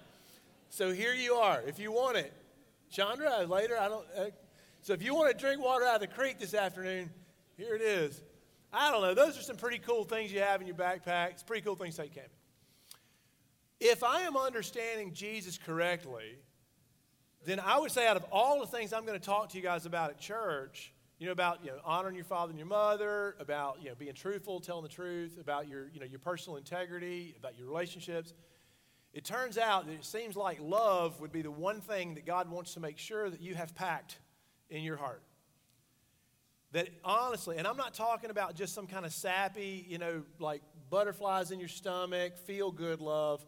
So 0.70 0.92
here 0.92 1.12
you 1.12 1.34
are, 1.34 1.62
if 1.66 1.78
you 1.78 1.92
want 1.92 2.16
it. 2.16 2.32
Chandra, 2.90 3.44
later, 3.44 3.78
I 3.78 3.88
don't. 3.88 4.06
Uh, 4.16 4.24
so 4.82 4.92
if 4.92 5.02
you 5.02 5.14
want 5.14 5.36
to 5.36 5.38
drink 5.38 5.62
water 5.62 5.84
out 5.84 5.96
of 5.96 6.00
the 6.00 6.06
creek 6.06 6.38
this 6.38 6.54
afternoon, 6.54 7.10
here 7.56 7.74
it 7.74 7.82
is. 7.82 8.22
I 8.72 8.90
don't 8.90 9.02
know. 9.02 9.14
Those 9.14 9.38
are 9.38 9.42
some 9.42 9.56
pretty 9.56 9.78
cool 9.78 10.04
things 10.04 10.32
you 10.32 10.40
have 10.40 10.60
in 10.60 10.66
your 10.66 10.76
backpack. 10.76 11.30
It's 11.30 11.42
pretty 11.42 11.62
cool 11.62 11.76
things 11.76 11.96
to 11.96 12.02
take 12.02 12.14
camping. 12.14 12.30
If 13.80 14.02
I 14.02 14.22
am 14.22 14.36
understanding 14.36 15.12
Jesus 15.12 15.58
correctly, 15.58 16.38
then 17.44 17.60
I 17.60 17.78
would 17.78 17.90
say 17.90 18.06
out 18.06 18.16
of 18.16 18.24
all 18.32 18.60
the 18.60 18.66
things 18.66 18.92
I'm 18.92 19.04
going 19.04 19.18
to 19.18 19.24
talk 19.24 19.50
to 19.50 19.56
you 19.56 19.62
guys 19.62 19.86
about 19.86 20.10
at 20.10 20.18
church, 20.18 20.92
you 21.18 21.26
know, 21.26 21.32
about 21.32 21.64
you 21.64 21.70
know, 21.70 21.78
honoring 21.84 22.16
your 22.16 22.24
father 22.24 22.50
and 22.50 22.58
your 22.58 22.66
mother, 22.66 23.36
about 23.38 23.78
you 23.82 23.88
know, 23.88 23.94
being 23.94 24.14
truthful, 24.14 24.60
telling 24.60 24.82
the 24.82 24.88
truth, 24.88 25.38
about 25.40 25.68
your, 25.68 25.88
you 25.92 26.00
know, 26.00 26.06
your 26.06 26.18
personal 26.18 26.56
integrity, 26.56 27.34
about 27.38 27.56
your 27.56 27.66
relationships. 27.66 28.32
It 29.12 29.24
turns 29.24 29.58
out 29.58 29.86
that 29.86 29.92
it 29.92 30.04
seems 30.04 30.36
like 30.36 30.58
love 30.60 31.20
would 31.20 31.30
be 31.32 31.42
the 31.42 31.50
one 31.50 31.80
thing 31.80 32.14
that 32.14 32.26
God 32.26 32.50
wants 32.50 32.74
to 32.74 32.80
make 32.80 32.98
sure 32.98 33.30
that 33.30 33.40
you 33.40 33.54
have 33.54 33.74
packed 33.74 34.18
in 34.70 34.82
your 34.82 34.96
heart. 34.96 35.22
That 36.72 36.88
honestly, 37.04 37.58
and 37.58 37.68
I'm 37.68 37.76
not 37.76 37.94
talking 37.94 38.30
about 38.30 38.56
just 38.56 38.74
some 38.74 38.88
kind 38.88 39.06
of 39.06 39.12
sappy, 39.12 39.86
you 39.88 39.98
know, 39.98 40.24
like 40.40 40.62
butterflies 40.90 41.52
in 41.52 41.60
your 41.60 41.68
stomach, 41.68 42.36
feel 42.36 42.72
good 42.72 43.00
love. 43.00 43.46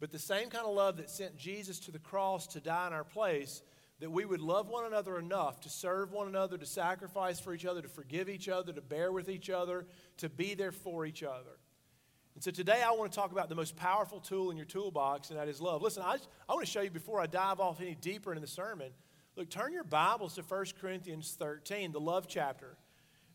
But 0.00 0.10
the 0.10 0.18
same 0.18 0.48
kind 0.48 0.66
of 0.66 0.74
love 0.74 0.96
that 0.96 1.10
sent 1.10 1.36
Jesus 1.36 1.78
to 1.80 1.92
the 1.92 1.98
cross 1.98 2.46
to 2.48 2.60
die 2.60 2.86
in 2.86 2.92
our 2.94 3.04
place, 3.04 3.62
that 4.00 4.10
we 4.10 4.24
would 4.24 4.40
love 4.40 4.68
one 4.68 4.86
another 4.86 5.18
enough 5.18 5.60
to 5.60 5.68
serve 5.68 6.10
one 6.10 6.26
another, 6.26 6.56
to 6.56 6.64
sacrifice 6.64 7.38
for 7.38 7.52
each 7.52 7.66
other, 7.66 7.82
to 7.82 7.88
forgive 7.88 8.30
each 8.30 8.48
other, 8.48 8.72
to 8.72 8.80
bear 8.80 9.12
with 9.12 9.28
each 9.28 9.50
other, 9.50 9.86
to 10.16 10.30
be 10.30 10.54
there 10.54 10.72
for 10.72 11.04
each 11.04 11.22
other. 11.22 11.58
And 12.34 12.42
so 12.42 12.50
today 12.50 12.82
I 12.82 12.92
want 12.92 13.12
to 13.12 13.16
talk 13.16 13.32
about 13.32 13.50
the 13.50 13.54
most 13.54 13.76
powerful 13.76 14.20
tool 14.20 14.50
in 14.50 14.56
your 14.56 14.64
toolbox, 14.64 15.28
and 15.28 15.38
that 15.38 15.48
is 15.48 15.60
love. 15.60 15.82
Listen, 15.82 16.02
I, 16.02 16.16
I 16.48 16.54
want 16.54 16.64
to 16.64 16.72
show 16.72 16.80
you 16.80 16.90
before 16.90 17.20
I 17.20 17.26
dive 17.26 17.60
off 17.60 17.82
any 17.82 17.94
deeper 17.94 18.32
into 18.32 18.40
the 18.40 18.46
sermon. 18.46 18.92
Look, 19.36 19.50
turn 19.50 19.74
your 19.74 19.84
Bibles 19.84 20.34
to 20.36 20.42
1 20.42 20.64
Corinthians 20.80 21.36
13, 21.38 21.92
the 21.92 22.00
love 22.00 22.26
chapter. 22.26 22.78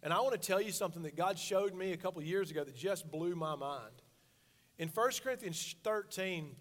And 0.01 0.11
I 0.11 0.19
want 0.21 0.33
to 0.33 0.47
tell 0.47 0.61
you 0.61 0.71
something 0.71 1.03
that 1.03 1.15
God 1.15 1.37
showed 1.37 1.75
me 1.75 1.91
a 1.91 1.97
couple 1.97 2.21
years 2.23 2.49
ago 2.49 2.63
that 2.63 2.75
just 2.75 3.11
blew 3.11 3.35
my 3.35 3.55
mind. 3.55 4.01
In 4.77 4.89
1 4.89 5.11
Corinthians 5.23 5.75
13, 5.83 6.53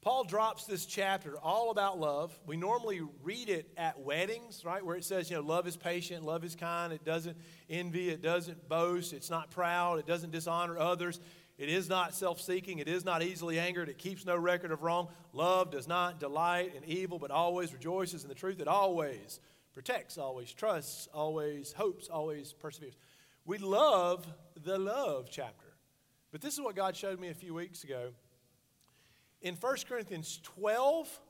Paul 0.00 0.24
drops 0.24 0.64
this 0.64 0.84
chapter 0.84 1.36
all 1.38 1.70
about 1.70 1.98
love. 2.00 2.36
We 2.46 2.56
normally 2.56 3.00
read 3.22 3.48
it 3.48 3.70
at 3.76 4.00
weddings, 4.00 4.64
right? 4.64 4.84
Where 4.84 4.96
it 4.96 5.04
says, 5.04 5.30
you 5.30 5.36
know, 5.36 5.42
love 5.42 5.66
is 5.66 5.76
patient, 5.76 6.24
love 6.24 6.44
is 6.44 6.56
kind, 6.56 6.92
it 6.92 7.04
doesn't 7.04 7.36
envy, 7.70 8.08
it 8.08 8.22
doesn't 8.22 8.68
boast, 8.68 9.12
it's 9.12 9.30
not 9.30 9.50
proud, 9.50 9.98
it 9.98 10.06
doesn't 10.06 10.32
dishonor 10.32 10.78
others, 10.78 11.20
it 11.56 11.68
is 11.68 11.88
not 11.88 12.14
self 12.14 12.40
seeking, 12.40 12.78
it 12.78 12.88
is 12.88 13.04
not 13.04 13.22
easily 13.22 13.58
angered, 13.58 13.88
it 13.88 13.98
keeps 13.98 14.24
no 14.24 14.36
record 14.36 14.72
of 14.72 14.82
wrong. 14.82 15.08
Love 15.32 15.70
does 15.70 15.86
not 15.86 16.18
delight 16.18 16.74
in 16.76 16.84
evil, 16.84 17.18
but 17.18 17.30
always 17.30 17.72
rejoices 17.72 18.22
in 18.22 18.28
the 18.28 18.34
truth. 18.34 18.60
It 18.60 18.68
always 18.68 19.40
protects, 19.72 20.18
always 20.18 20.52
trusts, 20.52 21.08
always 21.14 21.72
hopes, 21.72 22.08
always 22.08 22.52
perseveres. 22.52 22.96
We 23.44 23.58
love 23.58 24.26
the 24.64 24.78
love 24.78 25.28
chapter. 25.30 25.67
But 26.30 26.40
this 26.40 26.54
is 26.54 26.60
what 26.60 26.76
God 26.76 26.96
showed 26.96 27.18
me 27.18 27.28
a 27.28 27.34
few 27.34 27.54
weeks 27.54 27.84
ago. 27.84 28.10
In 29.40 29.54
1 29.54 29.76
Corinthians 29.88 30.40
12 30.42 31.20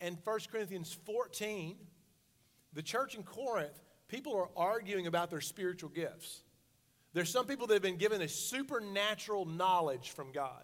and 0.00 0.16
1 0.24 0.38
Corinthians 0.50 0.96
14, 1.04 1.76
the 2.72 2.82
church 2.82 3.14
in 3.14 3.22
Corinth, 3.22 3.78
people 4.08 4.34
are 4.36 4.48
arguing 4.56 5.06
about 5.06 5.30
their 5.30 5.40
spiritual 5.40 5.90
gifts. 5.90 6.42
There's 7.12 7.30
some 7.30 7.46
people 7.46 7.66
that 7.66 7.74
have 7.74 7.82
been 7.82 7.98
given 7.98 8.22
a 8.22 8.28
supernatural 8.28 9.44
knowledge 9.44 10.10
from 10.10 10.32
God. 10.32 10.62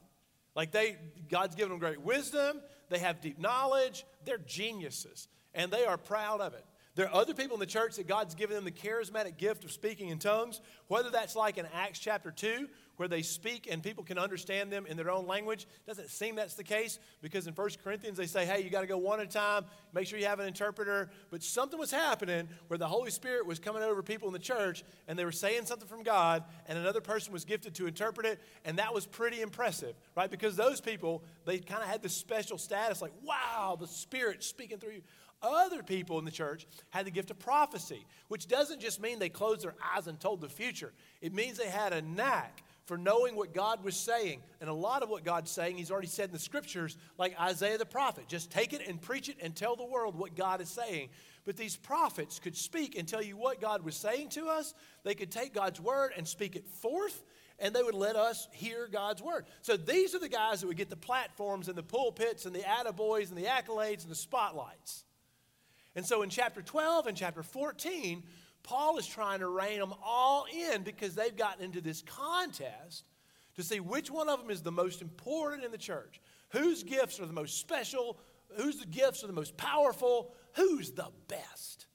Like 0.55 0.73
they, 0.73 0.97
God's 1.29 1.55
given 1.55 1.71
them 1.71 1.79
great 1.79 2.01
wisdom, 2.01 2.61
they 2.89 2.99
have 2.99 3.21
deep 3.21 3.39
knowledge, 3.39 4.05
they're 4.25 4.39
geniuses, 4.39 5.29
and 5.55 5.71
they 5.71 5.85
are 5.85 5.99
proud 5.99 6.41
of 6.41 6.55
it. 6.55 6.65
There 6.99 7.07
are 7.07 7.14
other 7.14 7.33
people 7.33 7.55
in 7.55 7.61
the 7.61 7.67
church 7.67 7.95
that 7.95 8.09
God's 8.09 8.35
given 8.35 8.57
them 8.57 8.64
the 8.64 8.73
charismatic 8.73 9.37
gift 9.37 9.62
of 9.62 9.71
speaking 9.71 10.09
in 10.09 10.19
tongues, 10.19 10.61
whether 10.88 11.11
that's 11.11 11.37
like 11.37 11.57
in 11.57 11.64
Acts 11.73 12.00
chapter 12.00 12.33
2, 12.33 12.69
where 12.97 13.07
they 13.07 13.23
speak 13.23 13.69
and 13.71 13.81
people 13.81 14.02
can 14.02 14.19
understand 14.19 14.73
them 14.73 14.85
in 14.85 14.97
their 14.97 15.09
own 15.09 15.25
language. 15.25 15.69
Doesn't 15.87 16.11
seem 16.11 16.35
that's 16.35 16.55
the 16.55 16.64
case 16.64 16.99
because 17.23 17.47
in 17.47 17.55
1 17.55 17.71
Corinthians 17.85 18.19
they 18.19 18.26
say, 18.26 18.45
hey, 18.45 18.64
you 18.64 18.69
got 18.69 18.81
to 18.81 18.88
go 18.88 18.99
one 18.99 19.21
at 19.21 19.26
a 19.26 19.31
time, 19.31 19.64
make 19.95 20.09
sure 20.09 20.19
you 20.19 20.26
have 20.26 20.40
an 20.40 20.49
interpreter. 20.49 21.09
But 21.31 21.45
something 21.45 21.78
was 21.78 21.93
happening 21.93 22.49
where 22.67 22.78
the 22.78 22.88
Holy 22.88 23.12
Spirit 23.12 23.47
was 23.47 23.61
coming 23.61 23.85
over 23.85 24.02
people 24.02 24.26
in 24.26 24.33
the 24.33 24.40
church 24.40 24.83
and 25.07 25.17
they 25.17 25.25
were 25.25 25.31
saying 25.31 25.67
something 25.67 25.87
from 25.87 26.02
God 26.02 26.43
and 26.67 26.76
another 26.76 27.00
person 27.00 27.33
was 27.33 27.45
gifted 27.45 27.76
to 27.76 27.87
interpret 27.87 28.26
it. 28.26 28.40
And 28.64 28.78
that 28.78 28.93
was 28.93 29.07
pretty 29.07 29.40
impressive, 29.40 29.95
right? 30.17 30.28
Because 30.28 30.57
those 30.57 30.81
people, 30.81 31.23
they 31.45 31.61
kind 31.61 31.81
of 31.81 31.88
had 31.88 32.02
this 32.02 32.17
special 32.17 32.59
status 32.59 33.00
like, 33.00 33.12
wow, 33.23 33.76
the 33.78 33.87
Spirit 33.87 34.43
speaking 34.43 34.78
through 34.78 34.95
you. 34.95 35.02
Other 35.42 35.83
people 35.83 36.18
in 36.18 36.25
the 36.25 36.30
church 36.30 36.66
had 36.90 37.07
the 37.07 37.11
gift 37.11 37.30
of 37.30 37.38
prophecy, 37.38 38.07
which 38.28 38.49
doesn't 38.49 38.80
just 38.80 39.00
mean 39.00 39.18
they 39.18 39.28
closed 39.28 39.62
their 39.62 39.76
eyes 39.95 40.07
and 40.07 40.18
told 40.18 40.40
the 40.40 40.49
future. 40.49 40.92
It 41.21 41.33
means 41.33 41.59
they 41.59 41.68
had 41.68 41.92
a 41.92 42.02
knack 42.02 42.64
for 42.87 42.97
knowing 42.97 43.37
what 43.37 43.52
God 43.52 43.85
was 43.85 43.95
saying. 43.95 44.40
And 44.61 44.68
a 44.71 44.75
lot 44.75 45.02
of 45.02 45.11
what 45.11 45.23
God's 45.23 45.50
saying, 45.50 45.76
He's 45.76 45.90
already 45.90 46.09
said 46.09 46.30
in 46.30 46.33
the 46.33 46.38
scriptures, 46.38 46.97
like 47.18 47.38
Isaiah 47.38 47.78
the 47.78 47.87
prophet. 47.87 48.25
Just 48.26 48.50
take 48.50 48.73
it 48.73 48.88
and 48.88 49.00
preach 49.00 49.28
it 49.28 49.37
and 49.40 49.54
tell 49.54 49.76
the 49.76 49.85
world 49.85 50.18
what 50.18 50.35
God 50.35 50.61
is 50.61 50.71
saying. 50.71 51.11
But 51.45 51.57
these 51.57 51.76
prophets 51.76 52.40
could 52.40 52.57
speak 52.57 52.99
and 52.99 53.07
tell 53.07 53.23
you 53.23 53.37
what 53.37 53.61
God 53.61 53.85
was 53.85 53.95
saying 53.95 54.30
to 54.30 54.49
us. 54.49 54.75
They 55.04 55.14
could 55.14 55.30
take 55.30 55.54
God's 55.54 55.80
word 55.80 56.12
and 56.16 56.26
speak 56.26 56.57
it 56.57 56.66
forth, 56.66 57.23
and 57.59 57.75
they 57.75 57.83
would 57.83 57.95
let 57.95 58.16
us 58.16 58.49
hear 58.52 58.88
God's 58.88 59.23
word. 59.23 59.45
So 59.61 59.76
these 59.76 60.14
are 60.14 60.18
the 60.18 60.28
guys 60.28 60.62
that 60.62 60.66
would 60.66 60.76
get 60.76 60.90
the 60.90 60.97
platforms 60.97 61.68
and 61.68 61.76
the 61.76 61.83
pulpits 61.83 62.47
and 62.47 62.54
the 62.54 62.61
attaboys 62.61 63.28
and 63.28 63.37
the 63.37 63.45
accolades 63.45 64.02
and 64.02 64.11
the 64.11 64.16
spotlights. 64.16 65.04
And 65.99 66.07
so 66.07 66.23
in 66.23 66.31
chapter 66.31 66.62
12 66.62 67.09
and 67.09 67.17
chapter 67.17 67.43
14, 67.43 68.23
Paul 68.62 68.99
is 68.99 69.07
trying 69.09 69.40
to 69.40 69.49
rein 69.49 69.81
them 69.81 69.93
all 70.00 70.47
in 70.71 70.85
because 70.85 71.17
they've 71.17 71.37
gotten 71.37 71.64
into 71.64 71.81
this 71.81 72.02
contest 72.02 73.02
to 73.57 73.64
see 73.64 73.81
which 73.81 74.09
one 74.09 74.28
of 74.28 74.38
them 74.38 74.49
is 74.49 74.62
the 74.62 74.71
most 74.71 75.02
important 75.02 75.64
in 75.64 75.73
the 75.73 75.76
church. 75.76 76.21
Whose 76.50 76.85
gifts 76.85 77.19
are 77.19 77.26
the 77.26 77.33
most 77.33 77.59
special? 77.59 78.21
Whose 78.50 78.85
gifts 78.85 79.25
are 79.25 79.26
the 79.26 79.33
most 79.33 79.57
powerful? 79.57 80.37
Who's 80.55 80.93
the 80.93 81.09
best? 81.26 81.88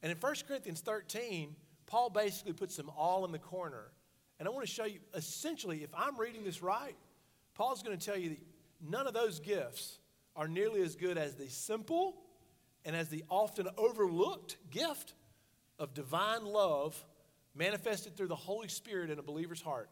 And 0.00 0.12
in 0.12 0.18
1 0.18 0.34
Corinthians 0.46 0.82
13, 0.82 1.56
Paul 1.86 2.10
basically 2.10 2.52
puts 2.52 2.76
them 2.76 2.90
all 2.96 3.24
in 3.24 3.32
the 3.32 3.40
corner. 3.40 3.90
And 4.38 4.46
I 4.46 4.52
want 4.52 4.64
to 4.64 4.72
show 4.72 4.84
you 4.84 5.00
essentially, 5.16 5.82
if 5.82 5.90
I'm 5.96 6.16
reading 6.16 6.44
this 6.44 6.62
right, 6.62 6.94
Paul's 7.56 7.82
going 7.82 7.98
to 7.98 8.06
tell 8.06 8.16
you 8.16 8.28
that 8.28 8.40
none 8.88 9.08
of 9.08 9.14
those 9.14 9.40
gifts 9.40 9.98
are 10.36 10.46
nearly 10.46 10.80
as 10.82 10.94
good 10.94 11.18
as 11.18 11.34
the 11.34 11.48
simple 11.48 12.21
and 12.84 12.96
as 12.96 13.08
the 13.08 13.24
often 13.28 13.68
overlooked 13.76 14.56
gift 14.70 15.14
of 15.78 15.94
divine 15.94 16.44
love 16.44 17.04
manifested 17.54 18.16
through 18.16 18.28
the 18.28 18.36
Holy 18.36 18.68
Spirit 18.68 19.10
in 19.10 19.18
a 19.18 19.22
believer's 19.22 19.60
heart 19.60 19.90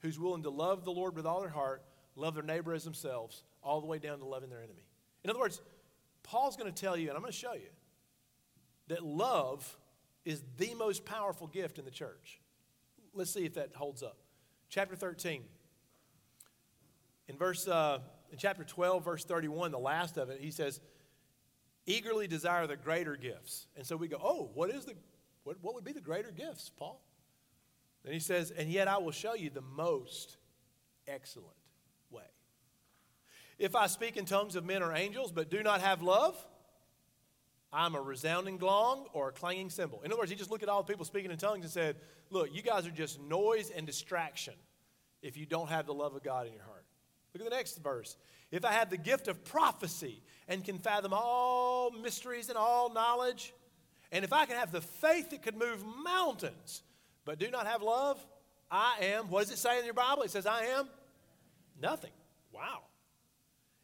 who's 0.00 0.18
willing 0.18 0.42
to 0.42 0.50
love 0.50 0.84
the 0.84 0.90
Lord 0.90 1.14
with 1.14 1.26
all 1.26 1.40
their 1.40 1.50
heart, 1.50 1.82
love 2.16 2.34
their 2.34 2.42
neighbor 2.42 2.72
as 2.74 2.84
themselves, 2.84 3.44
all 3.62 3.80
the 3.80 3.86
way 3.86 3.98
down 3.98 4.18
to 4.18 4.24
loving 4.24 4.50
their 4.50 4.62
enemy. 4.62 4.84
In 5.22 5.30
other 5.30 5.38
words, 5.38 5.60
Paul's 6.22 6.56
going 6.56 6.72
to 6.72 6.80
tell 6.80 6.96
you, 6.96 7.08
and 7.08 7.16
I'm 7.16 7.22
going 7.22 7.32
to 7.32 7.38
show 7.38 7.54
you, 7.54 7.70
that 8.88 9.04
love 9.04 9.78
is 10.24 10.42
the 10.56 10.74
most 10.74 11.04
powerful 11.04 11.46
gift 11.46 11.78
in 11.78 11.84
the 11.84 11.90
church. 11.90 12.40
Let's 13.14 13.32
see 13.32 13.44
if 13.44 13.54
that 13.54 13.70
holds 13.74 14.02
up. 14.02 14.16
Chapter 14.68 14.96
13. 14.96 15.42
In 17.28 17.36
verse 17.36 17.68
uh, 17.68 17.98
in 18.32 18.38
chapter 18.38 18.64
12, 18.64 19.04
verse 19.04 19.24
31, 19.24 19.70
the 19.70 19.78
last 19.78 20.16
of 20.16 20.30
it, 20.30 20.40
he 20.40 20.50
says, 20.50 20.80
eagerly 21.86 22.26
desire 22.26 22.66
the 22.66 22.76
greater 22.76 23.16
gifts. 23.16 23.66
And 23.76 23.86
so 23.86 23.96
we 23.96 24.08
go, 24.08 24.18
oh, 24.22 24.50
what 24.54 24.70
is 24.70 24.84
the 24.84 24.94
what, 25.44 25.56
what 25.60 25.74
would 25.74 25.84
be 25.84 25.92
the 25.92 26.00
greater 26.00 26.30
gifts, 26.30 26.70
Paul? 26.76 27.02
Then 28.04 28.12
he 28.12 28.20
says, 28.20 28.50
and 28.50 28.70
yet 28.70 28.88
I 28.88 28.98
will 28.98 29.12
show 29.12 29.34
you 29.34 29.50
the 29.50 29.60
most 29.60 30.36
excellent 31.06 31.56
way. 32.10 32.24
If 33.58 33.74
I 33.74 33.86
speak 33.86 34.16
in 34.16 34.24
tongues 34.24 34.56
of 34.56 34.64
men 34.64 34.82
or 34.82 34.94
angels, 34.94 35.32
but 35.32 35.50
do 35.50 35.62
not 35.62 35.80
have 35.80 36.02
love, 36.02 36.36
I'm 37.72 37.94
a 37.94 38.00
resounding 38.00 38.58
gong 38.58 39.06
or 39.12 39.28
a 39.28 39.32
clanging 39.32 39.70
cymbal. 39.70 40.02
In 40.04 40.12
other 40.12 40.18
words, 40.18 40.30
he 40.30 40.36
just 40.36 40.50
looked 40.50 40.62
at 40.62 40.68
all 40.68 40.82
the 40.82 40.92
people 40.92 41.04
speaking 41.04 41.30
in 41.30 41.38
tongues 41.38 41.64
and 41.64 41.72
said, 41.72 41.96
Look, 42.30 42.54
you 42.54 42.62
guys 42.62 42.86
are 42.86 42.90
just 42.90 43.20
noise 43.20 43.70
and 43.70 43.86
distraction 43.86 44.54
if 45.22 45.36
you 45.36 45.46
don't 45.46 45.68
have 45.68 45.86
the 45.86 45.94
love 45.94 46.14
of 46.14 46.22
God 46.22 46.46
in 46.46 46.52
your 46.54 46.64
heart. 46.64 46.84
Look 47.32 47.42
at 47.42 47.50
the 47.50 47.56
next 47.56 47.82
verse. 47.82 48.16
If 48.52 48.66
I 48.66 48.72
have 48.72 48.90
the 48.90 48.98
gift 48.98 49.28
of 49.28 49.44
prophecy 49.44 50.22
and 50.46 50.62
can 50.62 50.78
fathom 50.78 51.12
all 51.14 51.90
mysteries 51.90 52.50
and 52.50 52.58
all 52.58 52.92
knowledge, 52.92 53.54
and 54.12 54.24
if 54.24 54.32
I 54.32 54.44
can 54.44 54.56
have 54.56 54.70
the 54.70 54.82
faith 54.82 55.30
that 55.30 55.42
could 55.42 55.56
move 55.56 55.82
mountains, 56.04 56.82
but 57.24 57.38
do 57.38 57.50
not 57.50 57.66
have 57.66 57.82
love, 57.82 58.24
I 58.70 58.96
am, 59.00 59.30
what 59.30 59.40
does 59.44 59.52
it 59.52 59.58
say 59.58 59.78
in 59.78 59.86
your 59.86 59.94
Bible? 59.94 60.22
It 60.22 60.30
says, 60.30 60.46
I 60.46 60.66
am 60.66 60.86
nothing. 61.80 62.10
Wow. 62.52 62.82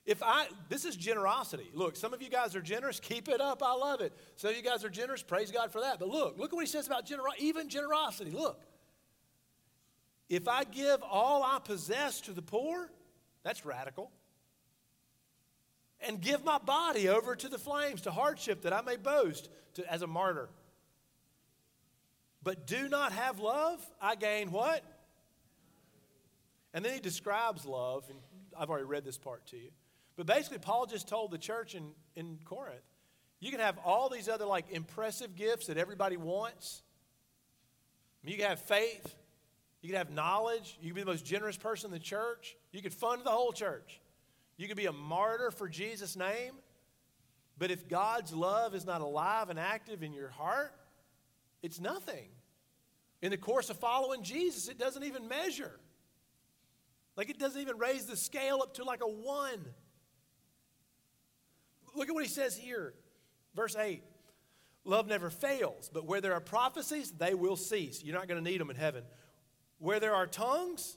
If 0.04 0.22
I, 0.22 0.48
this 0.68 0.84
is 0.84 0.96
generosity. 0.96 1.70
Look, 1.72 1.96
some 1.96 2.12
of 2.12 2.20
you 2.20 2.28
guys 2.28 2.54
are 2.54 2.62
generous. 2.62 3.00
Keep 3.00 3.28
it 3.28 3.40
up. 3.40 3.62
I 3.62 3.72
love 3.74 4.02
it. 4.02 4.12
Some 4.36 4.50
of 4.50 4.56
you 4.56 4.62
guys 4.62 4.84
are 4.84 4.90
generous. 4.90 5.22
Praise 5.22 5.50
God 5.50 5.72
for 5.72 5.80
that. 5.80 5.98
But 5.98 6.08
look, 6.08 6.38
look 6.38 6.52
at 6.52 6.54
what 6.54 6.64
he 6.64 6.70
says 6.70 6.86
about 6.86 7.06
generosity, 7.06 7.46
even 7.46 7.68
generosity. 7.70 8.30
Look. 8.30 8.60
If 10.28 10.46
I 10.46 10.64
give 10.64 11.02
all 11.02 11.42
I 11.42 11.58
possess 11.58 12.20
to 12.22 12.32
the 12.32 12.42
poor, 12.42 12.90
that's 13.42 13.64
radical 13.64 14.10
and 16.00 16.20
give 16.20 16.44
my 16.44 16.58
body 16.58 17.08
over 17.08 17.34
to 17.34 17.48
the 17.48 17.58
flames, 17.58 18.02
to 18.02 18.10
hardship, 18.10 18.62
that 18.62 18.72
I 18.72 18.82
may 18.82 18.96
boast 18.96 19.48
to, 19.74 19.92
as 19.92 20.02
a 20.02 20.06
martyr. 20.06 20.48
But 22.42 22.66
do 22.66 22.88
not 22.88 23.12
have 23.12 23.40
love, 23.40 23.84
I 24.00 24.14
gain 24.14 24.50
what? 24.50 24.84
And 26.72 26.84
then 26.84 26.94
he 26.94 27.00
describes 27.00 27.64
love, 27.64 28.04
and 28.08 28.18
I've 28.56 28.70
already 28.70 28.84
read 28.84 29.04
this 29.04 29.18
part 29.18 29.46
to 29.46 29.56
you. 29.56 29.70
But 30.16 30.26
basically, 30.26 30.58
Paul 30.58 30.86
just 30.86 31.08
told 31.08 31.30
the 31.30 31.38
church 31.38 31.74
in, 31.74 31.90
in 32.16 32.38
Corinth 32.44 32.82
you 33.40 33.50
can 33.50 33.60
have 33.60 33.78
all 33.84 34.08
these 34.08 34.28
other 34.28 34.44
like 34.44 34.70
impressive 34.70 35.36
gifts 35.36 35.68
that 35.68 35.78
everybody 35.78 36.16
wants. 36.16 36.82
You 38.24 38.36
can 38.36 38.46
have 38.46 38.60
faith, 38.60 39.14
you 39.80 39.90
can 39.90 39.98
have 39.98 40.10
knowledge, 40.10 40.76
you 40.80 40.88
can 40.88 40.96
be 40.96 41.00
the 41.02 41.06
most 41.06 41.24
generous 41.24 41.56
person 41.56 41.88
in 41.88 41.92
the 41.92 42.00
church, 42.00 42.56
you 42.72 42.82
could 42.82 42.92
fund 42.92 43.22
the 43.24 43.30
whole 43.30 43.52
church. 43.52 44.00
You 44.58 44.66
can 44.66 44.76
be 44.76 44.86
a 44.86 44.92
martyr 44.92 45.50
for 45.50 45.68
Jesus' 45.68 46.16
name, 46.16 46.52
but 47.56 47.70
if 47.70 47.88
God's 47.88 48.34
love 48.34 48.74
is 48.74 48.84
not 48.84 49.00
alive 49.00 49.48
and 49.48 49.58
active 49.58 50.02
in 50.02 50.12
your 50.12 50.28
heart, 50.28 50.74
it's 51.62 51.80
nothing. 51.80 52.28
In 53.22 53.30
the 53.30 53.36
course 53.36 53.70
of 53.70 53.78
following 53.78 54.22
Jesus, 54.22 54.68
it 54.68 54.78
doesn't 54.78 55.04
even 55.04 55.28
measure. 55.28 55.78
Like 57.16 57.30
it 57.30 57.38
doesn't 57.38 57.60
even 57.60 57.78
raise 57.78 58.06
the 58.06 58.16
scale 58.16 58.60
up 58.62 58.74
to 58.74 58.84
like 58.84 59.00
a 59.02 59.08
one. 59.08 59.64
Look 61.94 62.08
at 62.08 62.14
what 62.14 62.24
he 62.24 62.30
says 62.30 62.56
here, 62.56 62.94
verse 63.54 63.76
8. 63.76 64.02
Love 64.84 65.06
never 65.06 65.30
fails, 65.30 65.90
but 65.92 66.06
where 66.06 66.20
there 66.20 66.32
are 66.34 66.40
prophecies, 66.40 67.12
they 67.12 67.34
will 67.34 67.56
cease. 67.56 68.02
You're 68.02 68.14
not 68.14 68.28
going 68.28 68.42
to 68.42 68.50
need 68.50 68.60
them 68.60 68.70
in 68.70 68.76
heaven. 68.76 69.04
Where 69.78 70.00
there 70.00 70.14
are 70.14 70.26
tongues, 70.26 70.96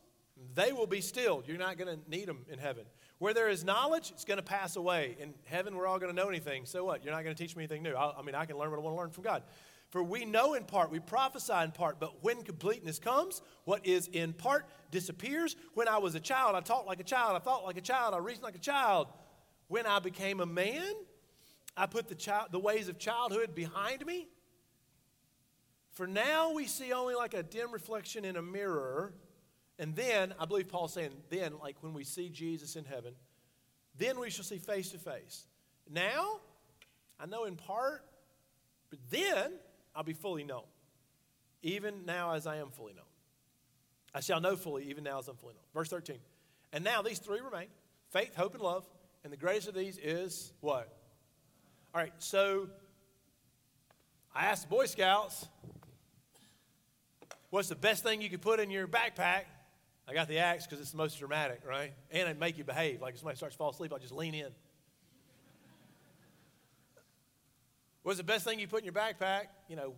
they 0.54 0.72
will 0.72 0.88
be 0.88 1.02
stilled. 1.02 1.48
You're 1.48 1.58
not 1.58 1.78
going 1.78 2.00
to 2.00 2.10
need 2.10 2.28
them 2.28 2.46
in 2.50 2.58
heaven. 2.58 2.86
Where 3.22 3.36
there 3.36 3.50
is 3.50 3.64
knowledge, 3.64 4.10
it's 4.10 4.26
going 4.26 4.40
to 4.40 4.44
pass 4.44 4.78
away. 4.78 5.16
In 5.20 5.36
heaven, 5.44 5.76
we're 5.76 5.86
all 5.86 6.00
going 6.00 6.12
to 6.12 6.16
know 6.20 6.28
anything. 6.28 6.66
So 6.66 6.84
what? 6.84 7.06
You're 7.06 7.14
not 7.14 7.24
going 7.24 7.36
to 7.36 7.40
teach 7.40 7.56
me 7.56 7.62
anything 7.62 7.84
new. 7.84 7.94
I, 7.94 8.18
I 8.18 8.24
mean, 8.24 8.34
I 8.34 8.46
can 8.46 8.58
learn 8.58 8.72
what 8.72 8.80
I 8.80 8.82
want 8.82 8.96
to 8.96 9.00
learn 9.00 9.12
from 9.12 9.24
God. 9.24 9.44
For 9.92 10.02
we 10.02 10.26
know 10.26 10.56
in 10.56 10.64
part, 10.64 10.90
we 10.90 11.00
prophesy 11.00 11.54
in 11.62 11.70
part, 11.70 12.00
but 12.00 12.24
when 12.24 12.42
completeness 12.42 12.98
comes, 12.98 13.44
what 13.66 13.86
is 13.86 14.08
in 14.08 14.34
part 14.34 14.66
disappears. 14.90 15.56
When 15.76 15.88
I 15.88 16.00
was 16.00 16.16
a 16.16 16.20
child, 16.20 16.56
I 16.56 16.62
talked 16.62 16.88
like 16.88 17.00
a 17.00 17.04
child, 17.04 17.36
I 17.36 17.40
thought 17.40 17.64
like 17.64 17.78
a 17.78 17.82
child, 17.82 18.16
I 18.16 18.18
reasoned 18.18 18.44
like 18.44 18.56
a 18.56 18.58
child. 18.58 19.08
When 19.68 19.86
I 19.86 20.00
became 20.00 20.40
a 20.40 20.48
man, 20.48 20.92
I 21.78 21.86
put 21.86 22.08
the, 22.08 22.16
child, 22.16 22.48
the 22.52 22.58
ways 22.58 22.90
of 22.90 22.98
childhood 22.98 23.54
behind 23.54 24.04
me. 24.04 24.30
For 25.92 26.08
now 26.08 26.54
we 26.54 26.66
see 26.66 26.92
only 26.92 27.14
like 27.14 27.36
a 27.36 27.44
dim 27.44 27.72
reflection 27.72 28.26
in 28.26 28.36
a 28.36 28.42
mirror. 28.42 29.14
And 29.82 29.96
then, 29.96 30.36
I 30.40 30.46
believe 30.46 30.68
Paul's 30.70 30.94
saying, 30.94 31.10
then, 31.32 31.54
like 31.60 31.76
when 31.82 31.96
we 31.96 32.04
see 32.04 32.30
Jesus 32.30 32.76
in 32.76 32.86
heaven, 32.86 33.16
then 33.98 34.20
we 34.20 34.30
shall 34.30 34.46
see 34.46 34.60
face 34.60 34.92
to 34.92 35.00
face. 35.00 35.48
Now, 35.90 36.40
I 37.20 37.26
know 37.26 37.46
in 37.46 37.56
part, 37.56 38.06
but 38.92 39.00
then 39.10 39.54
I'll 39.96 40.04
be 40.04 40.14
fully 40.14 40.44
known, 40.44 40.66
even 41.64 42.06
now 42.06 42.34
as 42.34 42.46
I 42.46 42.58
am 42.58 42.70
fully 42.70 42.94
known. 42.94 43.06
I 44.14 44.20
shall 44.20 44.40
know 44.40 44.56
fully, 44.56 44.84
even 44.84 45.04
now 45.04 45.18
as 45.18 45.28
I'm 45.28 45.36
fully 45.36 45.56
known. 45.56 45.64
Verse 45.74 45.90
13. 45.90 46.18
And 46.74 46.84
now 46.84 47.02
these 47.02 47.18
three 47.18 47.40
remain 47.40 47.68
faith, 48.12 48.36
hope, 48.36 48.54
and 48.54 48.62
love. 48.62 48.88
And 49.24 49.34
the 49.34 49.38
greatest 49.38 49.68
of 49.68 49.74
these 49.74 49.98
is 49.98 50.54
what? 50.62 50.96
All 51.96 52.02
right, 52.02 52.14
so 52.20 52.68
I 54.36 54.46
asked 54.46 54.70
the 54.70 54.76
Boy 54.76 54.86
Scouts, 54.86 55.48
what's 57.50 57.70
the 57.70 57.76
best 57.76 58.04
thing 58.04 58.22
you 58.22 58.30
could 58.30 58.44
put 58.44 58.60
in 58.60 58.70
your 58.70 58.88
backpack? 58.88 59.46
I 60.12 60.14
got 60.14 60.28
the 60.28 60.40
axe 60.40 60.66
because 60.68 60.82
it's 60.82 60.92
the 60.92 60.98
most 60.98 61.20
dramatic, 61.20 61.62
right? 61.66 61.94
And 62.12 62.28
it 62.28 62.38
make 62.38 62.58
you 62.58 62.66
behave. 62.66 63.02
Like 63.02 63.14
if 63.14 63.22
somebody 63.22 63.38
starts 63.38 63.56
to 63.56 63.58
fall 63.58 63.70
asleep, 63.70 63.94
I'll 63.94 64.00
just 64.00 64.12
lean 64.12 64.34
in. 64.34 64.50
What's 68.04 68.18
the 68.18 68.26
best 68.26 68.44
thing 68.44 68.60
you 68.60 68.68
put 68.68 68.80
in 68.80 68.86
your 68.86 68.94
backpack? 68.94 69.44
You 69.70 69.78
know, 69.78 69.94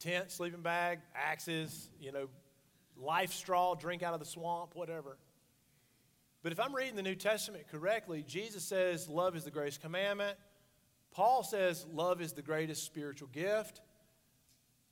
tent, 0.00 0.30
sleeping 0.30 0.60
bag, 0.60 0.98
axes, 1.14 1.88
you 1.98 2.12
know, 2.12 2.28
life 2.98 3.32
straw, 3.32 3.74
drink 3.74 4.02
out 4.02 4.12
of 4.12 4.20
the 4.20 4.26
swamp, 4.26 4.72
whatever. 4.74 5.16
But 6.42 6.52
if 6.52 6.60
I'm 6.60 6.74
reading 6.74 6.94
the 6.94 7.02
New 7.02 7.14
Testament 7.14 7.64
correctly, 7.72 8.22
Jesus 8.28 8.64
says 8.64 9.08
love 9.08 9.34
is 9.34 9.44
the 9.44 9.50
greatest 9.50 9.80
commandment. 9.80 10.36
Paul 11.10 11.42
says 11.42 11.86
love 11.90 12.20
is 12.20 12.34
the 12.34 12.42
greatest 12.42 12.84
spiritual 12.84 13.28
gift. 13.28 13.80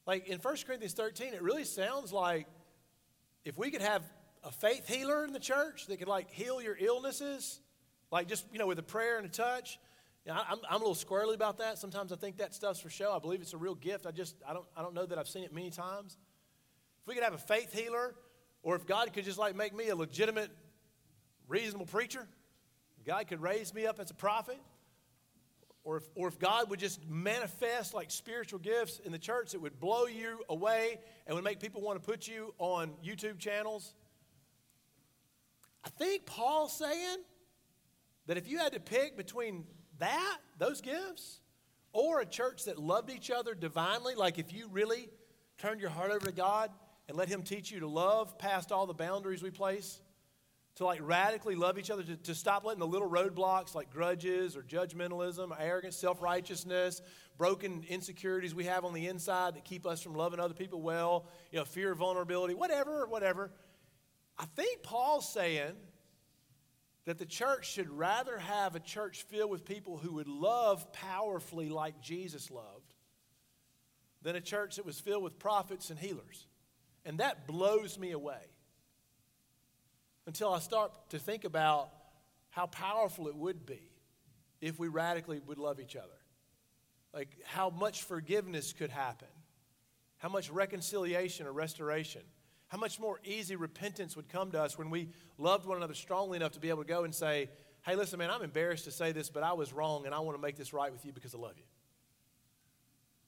Like 0.06 0.28
in 0.28 0.38
1 0.38 0.56
Corinthians 0.66 0.94
13, 0.94 1.34
it 1.34 1.42
really 1.42 1.64
sounds 1.64 2.10
like 2.10 2.46
if 3.44 3.58
we 3.58 3.70
could 3.70 3.82
have 3.82 4.02
a 4.44 4.50
faith 4.50 4.88
healer 4.88 5.24
in 5.24 5.32
the 5.32 5.40
church 5.40 5.86
that 5.86 5.98
could 5.98 6.08
like 6.08 6.30
heal 6.30 6.60
your 6.60 6.76
illnesses, 6.78 7.60
like 8.10 8.28
just, 8.28 8.44
you 8.52 8.58
know, 8.58 8.66
with 8.66 8.78
a 8.78 8.82
prayer 8.84 9.18
and 9.18 9.26
a 9.26 9.30
touch, 9.30 9.78
you 10.24 10.32
know, 10.32 10.40
I'm, 10.48 10.58
I'm 10.68 10.76
a 10.76 10.84
little 10.84 10.94
squirrely 10.94 11.34
about 11.34 11.58
that. 11.58 11.78
Sometimes 11.78 12.12
I 12.12 12.16
think 12.16 12.38
that 12.38 12.54
stuff's 12.54 12.80
for 12.80 12.90
show. 12.90 13.12
I 13.12 13.18
believe 13.18 13.40
it's 13.40 13.54
a 13.54 13.58
real 13.58 13.74
gift. 13.74 14.06
I 14.06 14.10
just, 14.10 14.36
I 14.46 14.52
don't, 14.52 14.66
I 14.76 14.82
don't 14.82 14.94
know 14.94 15.06
that 15.06 15.18
I've 15.18 15.28
seen 15.28 15.44
it 15.44 15.54
many 15.54 15.70
times. 15.70 16.16
If 17.02 17.08
we 17.08 17.14
could 17.14 17.24
have 17.24 17.34
a 17.34 17.38
faith 17.38 17.72
healer, 17.72 18.14
or 18.62 18.76
if 18.76 18.86
God 18.86 19.12
could 19.12 19.24
just 19.24 19.38
like 19.38 19.56
make 19.56 19.74
me 19.74 19.88
a 19.88 19.96
legitimate, 19.96 20.50
reasonable 21.48 21.86
preacher, 21.86 22.28
God 23.04 23.26
could 23.26 23.42
raise 23.42 23.74
me 23.74 23.86
up 23.86 23.98
as 23.98 24.10
a 24.12 24.14
prophet, 24.14 24.58
or 25.82 25.96
if, 25.96 26.04
or 26.14 26.28
if 26.28 26.38
God 26.38 26.70
would 26.70 26.78
just 26.78 27.04
manifest 27.08 27.92
like 27.92 28.12
spiritual 28.12 28.60
gifts 28.60 29.00
in 29.00 29.10
the 29.10 29.18
church 29.18 29.50
that 29.50 29.60
would 29.60 29.80
blow 29.80 30.06
you 30.06 30.40
away 30.48 31.00
and 31.26 31.34
would 31.34 31.42
make 31.42 31.58
people 31.58 31.80
want 31.80 32.00
to 32.00 32.08
put 32.08 32.28
you 32.28 32.54
on 32.58 32.92
YouTube 33.04 33.40
channels. 33.40 33.94
I 35.84 35.88
think 35.90 36.26
Paul's 36.26 36.76
saying 36.76 37.18
that 38.26 38.36
if 38.36 38.48
you 38.48 38.58
had 38.58 38.72
to 38.72 38.80
pick 38.80 39.16
between 39.16 39.64
that, 39.98 40.38
those 40.58 40.80
gifts, 40.80 41.40
or 41.92 42.20
a 42.20 42.26
church 42.26 42.64
that 42.64 42.78
loved 42.78 43.10
each 43.10 43.30
other 43.30 43.54
divinely, 43.54 44.14
like 44.14 44.38
if 44.38 44.52
you 44.52 44.68
really 44.68 45.08
turned 45.58 45.80
your 45.80 45.90
heart 45.90 46.10
over 46.10 46.26
to 46.26 46.32
God 46.32 46.70
and 47.08 47.16
let 47.16 47.28
Him 47.28 47.42
teach 47.42 47.70
you 47.70 47.80
to 47.80 47.88
love 47.88 48.38
past 48.38 48.72
all 48.72 48.86
the 48.86 48.94
boundaries 48.94 49.42
we 49.42 49.50
place, 49.50 50.00
to 50.76 50.86
like 50.86 51.00
radically 51.02 51.54
love 51.54 51.78
each 51.78 51.90
other, 51.90 52.02
to, 52.02 52.16
to 52.16 52.34
stop 52.34 52.64
letting 52.64 52.80
the 52.80 52.86
little 52.86 53.08
roadblocks 53.08 53.74
like 53.74 53.90
grudges 53.90 54.56
or 54.56 54.62
judgmentalism, 54.62 55.50
or 55.50 55.56
arrogance, 55.60 55.96
self 55.96 56.22
righteousness, 56.22 57.02
broken 57.36 57.84
insecurities 57.88 58.54
we 58.54 58.64
have 58.64 58.84
on 58.84 58.94
the 58.94 59.06
inside 59.06 59.54
that 59.54 59.64
keep 59.64 59.86
us 59.86 60.00
from 60.00 60.14
loving 60.14 60.40
other 60.40 60.54
people 60.54 60.80
well, 60.80 61.26
you 61.50 61.58
know, 61.58 61.64
fear 61.64 61.92
of 61.92 61.98
vulnerability, 61.98 62.54
whatever, 62.54 63.06
whatever. 63.06 63.50
I 64.42 64.46
think 64.56 64.82
Paul's 64.82 65.32
saying 65.32 65.74
that 67.04 67.16
the 67.16 67.24
church 67.24 67.70
should 67.70 67.88
rather 67.88 68.38
have 68.38 68.74
a 68.74 68.80
church 68.80 69.22
filled 69.22 69.52
with 69.52 69.64
people 69.64 69.98
who 69.98 70.14
would 70.14 70.26
love 70.26 70.92
powerfully 70.92 71.68
like 71.68 72.02
Jesus 72.02 72.50
loved 72.50 72.92
than 74.22 74.34
a 74.34 74.40
church 74.40 74.76
that 74.76 74.84
was 74.84 74.98
filled 74.98 75.22
with 75.22 75.38
prophets 75.38 75.90
and 75.90 75.98
healers. 75.98 76.48
And 77.04 77.18
that 77.18 77.46
blows 77.46 77.96
me 78.00 78.10
away 78.10 78.42
until 80.26 80.52
I 80.52 80.58
start 80.58 80.90
to 81.10 81.20
think 81.20 81.44
about 81.44 81.90
how 82.50 82.66
powerful 82.66 83.28
it 83.28 83.36
would 83.36 83.64
be 83.64 83.92
if 84.60 84.76
we 84.76 84.88
radically 84.88 85.40
would 85.46 85.58
love 85.58 85.78
each 85.78 85.94
other. 85.94 86.08
Like 87.14 87.28
how 87.44 87.70
much 87.70 88.02
forgiveness 88.02 88.72
could 88.72 88.90
happen, 88.90 89.28
how 90.18 90.30
much 90.30 90.50
reconciliation 90.50 91.46
or 91.46 91.52
restoration 91.52 92.22
how 92.72 92.78
much 92.78 92.98
more 92.98 93.20
easy 93.22 93.54
repentance 93.54 94.16
would 94.16 94.30
come 94.30 94.50
to 94.50 94.58
us 94.58 94.78
when 94.78 94.88
we 94.88 95.10
loved 95.36 95.66
one 95.66 95.76
another 95.76 95.92
strongly 95.92 96.36
enough 96.38 96.52
to 96.52 96.58
be 96.58 96.70
able 96.70 96.82
to 96.82 96.88
go 96.88 97.04
and 97.04 97.14
say, 97.14 97.50
Hey, 97.82 97.96
listen, 97.96 98.18
man, 98.18 98.30
I'm 98.30 98.40
embarrassed 98.40 98.86
to 98.86 98.90
say 98.90 99.12
this, 99.12 99.28
but 99.28 99.42
I 99.42 99.52
was 99.52 99.74
wrong 99.74 100.06
and 100.06 100.14
I 100.14 100.20
want 100.20 100.38
to 100.38 100.40
make 100.40 100.56
this 100.56 100.72
right 100.72 100.90
with 100.90 101.04
you 101.04 101.12
because 101.12 101.34
I 101.34 101.38
love 101.38 101.52
you. 101.58 101.64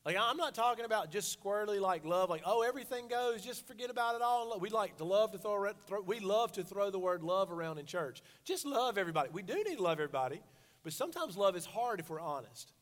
Like, 0.07 0.17
I'm 0.19 0.39
not 0.39 0.55
talking 0.55 0.87
about 0.87 1.11
just 1.11 1.31
squarely 1.31 1.79
like 1.79 2.07
love, 2.07 2.31
like, 2.31 2.41
oh, 2.47 2.63
everything 2.63 3.07
goes, 3.07 3.43
just 3.43 3.69
forget 3.69 3.91
about 3.91 4.15
it 4.15 4.23
all. 4.23 4.59
We 4.59 4.71
like 4.71 4.97
to 4.97 5.05
love 5.05 5.33
to 5.33 5.39
throw, 5.39 5.71
we 6.07 6.21
love 6.21 6.53
to 6.53 6.65
throw 6.65 6.91
the 6.91 6.99
word 6.99 7.23
love 7.23 7.53
around 7.53 7.77
in 7.77 7.85
church. 7.85 8.23
Just 8.45 8.65
love 8.65 8.97
everybody. 8.97 9.29
We 9.31 9.43
do 9.43 9.57
need 9.57 9.77
to 9.77 9.83
love 9.83 9.99
everybody, 9.99 10.41
but 10.83 10.95
sometimes 10.95 11.37
love 11.37 11.55
is 11.55 11.67
hard 11.67 12.01
if 12.01 12.09
we're 12.09 12.19
honest. 12.19 12.73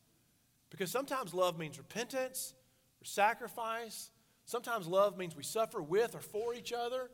Because 0.70 0.92
sometimes 0.92 1.34
love 1.34 1.58
means 1.58 1.76
repentance 1.76 2.54
or 3.00 3.04
sacrifice 3.04 4.10
Sometimes 4.44 4.86
love 4.86 5.16
means 5.16 5.36
we 5.36 5.42
suffer 5.42 5.80
with 5.80 6.14
or 6.14 6.20
for 6.20 6.54
each 6.54 6.72
other. 6.72 7.10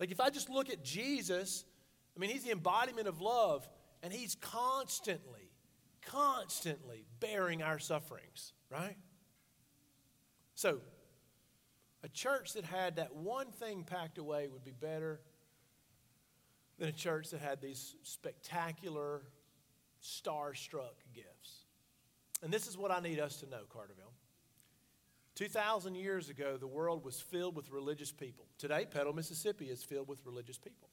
Like 0.00 0.10
if 0.10 0.20
I 0.20 0.30
just 0.30 0.50
look 0.50 0.70
at 0.70 0.84
Jesus, 0.84 1.64
I 2.16 2.20
mean, 2.20 2.30
he's 2.30 2.44
the 2.44 2.52
embodiment 2.52 3.08
of 3.08 3.20
love, 3.20 3.68
and 4.02 4.12
he's 4.12 4.36
constantly, 4.36 5.50
constantly 6.02 7.04
bearing 7.20 7.62
our 7.62 7.78
sufferings, 7.78 8.52
right? 8.70 8.96
So, 10.54 10.80
a 12.02 12.08
church 12.08 12.54
that 12.54 12.64
had 12.64 12.96
that 12.96 13.14
one 13.14 13.50
thing 13.50 13.84
packed 13.84 14.18
away 14.18 14.48
would 14.48 14.64
be 14.64 14.72
better 14.72 15.20
than 16.78 16.88
a 16.88 16.92
church 16.92 17.30
that 17.30 17.40
had 17.40 17.60
these 17.60 17.96
spectacular, 18.02 19.22
star-struck 20.00 20.94
gifts. 21.14 21.64
And 22.42 22.52
this 22.52 22.66
is 22.66 22.78
what 22.78 22.90
I 22.90 23.00
need 23.00 23.18
us 23.18 23.40
to 23.40 23.46
know, 23.48 23.62
Carterville. 23.68 24.05
2,000 25.36 25.94
years 25.94 26.30
ago, 26.30 26.56
the 26.56 26.66
world 26.66 27.04
was 27.04 27.20
filled 27.20 27.54
with 27.54 27.70
religious 27.70 28.10
people. 28.10 28.46
Today, 28.58 28.86
Petal, 28.90 29.12
Mississippi 29.12 29.66
is 29.66 29.84
filled 29.84 30.08
with 30.08 30.24
religious 30.24 30.58
people. 30.58 30.88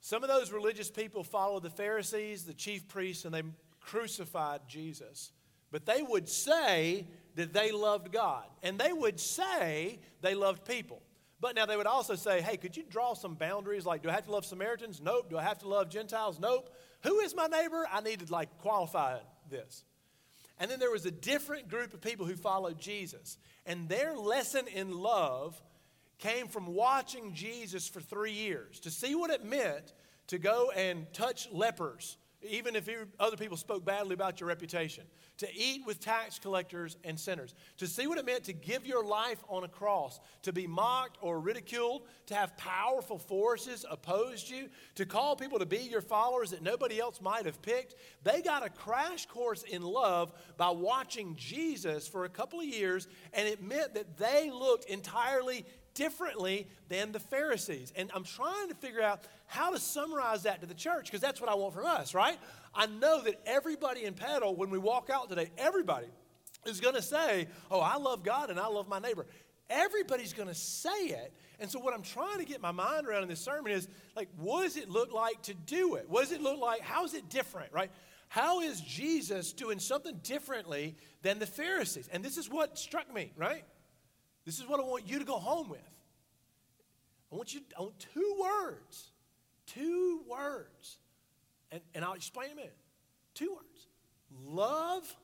Some 0.00 0.22
of 0.22 0.28
those 0.28 0.52
religious 0.52 0.90
people 0.90 1.24
followed 1.24 1.64
the 1.64 1.70
Pharisees, 1.70 2.44
the 2.44 2.54
chief 2.54 2.86
priests, 2.86 3.24
and 3.24 3.34
they 3.34 3.42
crucified 3.80 4.60
Jesus. 4.68 5.32
But 5.72 5.86
they 5.86 6.02
would 6.02 6.28
say 6.28 7.08
that 7.34 7.52
they 7.52 7.72
loved 7.72 8.12
God, 8.12 8.44
and 8.62 8.78
they 8.78 8.92
would 8.92 9.18
say 9.18 9.98
they 10.20 10.36
loved 10.36 10.64
people. 10.64 11.02
But 11.40 11.56
now 11.56 11.66
they 11.66 11.76
would 11.76 11.88
also 11.88 12.14
say, 12.14 12.40
hey, 12.42 12.56
could 12.56 12.76
you 12.76 12.84
draw 12.88 13.14
some 13.14 13.34
boundaries? 13.34 13.84
Like, 13.84 14.02
do 14.02 14.08
I 14.08 14.12
have 14.12 14.26
to 14.26 14.30
love 14.30 14.44
Samaritans? 14.44 15.00
Nope. 15.02 15.30
Do 15.30 15.36
I 15.36 15.42
have 15.42 15.58
to 15.58 15.68
love 15.68 15.90
Gentiles? 15.90 16.38
Nope. 16.38 16.70
Who 17.02 17.18
is 17.18 17.34
my 17.34 17.48
neighbor? 17.48 17.86
I 17.92 18.00
need 18.00 18.20
to 18.20 18.32
like 18.32 18.56
qualify 18.58 19.18
this. 19.50 19.84
And 20.58 20.70
then 20.70 20.78
there 20.78 20.90
was 20.90 21.06
a 21.06 21.10
different 21.10 21.68
group 21.68 21.94
of 21.94 22.00
people 22.00 22.26
who 22.26 22.36
followed 22.36 22.78
Jesus. 22.78 23.38
And 23.66 23.88
their 23.88 24.14
lesson 24.16 24.66
in 24.68 24.92
love 24.92 25.60
came 26.18 26.48
from 26.48 26.66
watching 26.66 27.34
Jesus 27.34 27.88
for 27.88 28.00
three 28.00 28.32
years 28.32 28.80
to 28.80 28.90
see 28.90 29.14
what 29.14 29.30
it 29.30 29.44
meant 29.44 29.92
to 30.28 30.38
go 30.38 30.70
and 30.74 31.12
touch 31.12 31.50
lepers 31.52 32.16
even 32.46 32.76
if 32.76 32.88
other 33.18 33.36
people 33.36 33.56
spoke 33.56 33.84
badly 33.84 34.14
about 34.14 34.40
your 34.40 34.48
reputation, 34.48 35.04
to 35.38 35.48
eat 35.54 35.84
with 35.86 36.00
tax 36.00 36.38
collectors 36.38 36.96
and 37.04 37.18
sinners, 37.18 37.54
to 37.78 37.86
see 37.86 38.06
what 38.06 38.18
it 38.18 38.26
meant 38.26 38.44
to 38.44 38.52
give 38.52 38.86
your 38.86 39.04
life 39.04 39.42
on 39.48 39.64
a 39.64 39.68
cross, 39.68 40.20
to 40.42 40.52
be 40.52 40.66
mocked 40.66 41.18
or 41.20 41.40
ridiculed, 41.40 42.02
to 42.26 42.34
have 42.34 42.56
powerful 42.56 43.18
forces 43.18 43.84
opposed 43.90 44.48
you, 44.48 44.68
to 44.94 45.06
call 45.06 45.36
people 45.36 45.58
to 45.58 45.66
be 45.66 45.78
your 45.78 46.00
followers 46.00 46.50
that 46.50 46.62
nobody 46.62 47.00
else 47.00 47.20
might 47.20 47.46
have 47.46 47.60
picked. 47.62 47.94
They 48.22 48.42
got 48.42 48.64
a 48.64 48.70
crash 48.70 49.26
course 49.26 49.62
in 49.62 49.82
love 49.82 50.32
by 50.56 50.70
watching 50.70 51.36
Jesus 51.36 52.06
for 52.06 52.24
a 52.24 52.28
couple 52.28 52.60
of 52.60 52.66
years, 52.66 53.08
and 53.32 53.48
it 53.48 53.62
meant 53.62 53.94
that 53.94 54.16
they 54.16 54.50
looked 54.50 54.84
entirely 54.86 55.64
differently 55.94 56.66
than 56.88 57.12
the 57.12 57.20
Pharisees. 57.20 57.92
And 57.96 58.10
I'm 58.14 58.24
trying 58.24 58.68
to 58.68 58.74
figure 58.74 59.00
out 59.00 59.24
how 59.46 59.70
to 59.70 59.78
summarize 59.78 60.44
that 60.44 60.60
to 60.60 60.66
the 60.66 60.74
church 60.74 61.06
because 61.06 61.20
that's 61.20 61.40
what 61.40 61.50
I 61.50 61.54
want 61.54 61.74
from 61.74 61.86
us, 61.86 62.14
right? 62.14 62.38
I 62.74 62.86
know 62.86 63.22
that 63.22 63.40
everybody 63.46 64.04
in 64.04 64.14
Petal, 64.14 64.54
when 64.54 64.70
we 64.70 64.78
walk 64.78 65.10
out 65.10 65.28
today, 65.28 65.50
everybody 65.58 66.06
is 66.66 66.80
going 66.80 66.94
to 66.94 67.02
say, 67.02 67.48
Oh, 67.70 67.80
I 67.80 67.96
love 67.96 68.22
God 68.22 68.50
and 68.50 68.58
I 68.58 68.66
love 68.66 68.88
my 68.88 68.98
neighbor. 68.98 69.26
Everybody's 69.70 70.32
going 70.32 70.48
to 70.48 70.54
say 70.54 71.06
it. 71.06 71.32
And 71.58 71.70
so, 71.70 71.78
what 71.78 71.94
I'm 71.94 72.02
trying 72.02 72.38
to 72.38 72.44
get 72.44 72.60
my 72.60 72.72
mind 72.72 73.06
around 73.06 73.22
in 73.22 73.28
this 73.28 73.40
sermon 73.40 73.72
is 73.72 73.88
like, 74.14 74.28
what 74.36 74.62
does 74.62 74.76
it 74.76 74.90
look 74.90 75.12
like 75.12 75.40
to 75.42 75.54
do 75.54 75.94
it? 75.94 76.08
What 76.08 76.22
does 76.22 76.32
it 76.32 76.42
look 76.42 76.60
like? 76.60 76.80
How 76.82 77.04
is 77.04 77.14
it 77.14 77.28
different, 77.30 77.72
right? 77.72 77.90
How 78.28 78.60
is 78.60 78.80
Jesus 78.80 79.52
doing 79.52 79.78
something 79.78 80.18
differently 80.22 80.96
than 81.22 81.38
the 81.38 81.46
Pharisees? 81.46 82.08
And 82.12 82.22
this 82.22 82.36
is 82.36 82.50
what 82.50 82.78
struck 82.78 83.12
me, 83.12 83.32
right? 83.36 83.64
This 84.44 84.58
is 84.58 84.66
what 84.66 84.80
I 84.80 84.82
want 84.82 85.08
you 85.08 85.18
to 85.18 85.24
go 85.24 85.38
home 85.38 85.68
with. 85.68 85.80
I 87.32 87.36
want 87.36 87.54
you, 87.54 87.60
I 87.78 87.82
want 87.82 87.98
two 88.12 88.36
words. 88.40 89.12
Two 89.66 90.20
words. 90.28 90.98
And, 91.70 91.80
and 91.94 92.04
I'll 92.04 92.14
explain 92.14 92.46
in 92.46 92.52
a 92.52 92.56
minute. 92.56 92.76
Two 93.34 93.54
words. 93.54 93.86
Love 94.46 95.16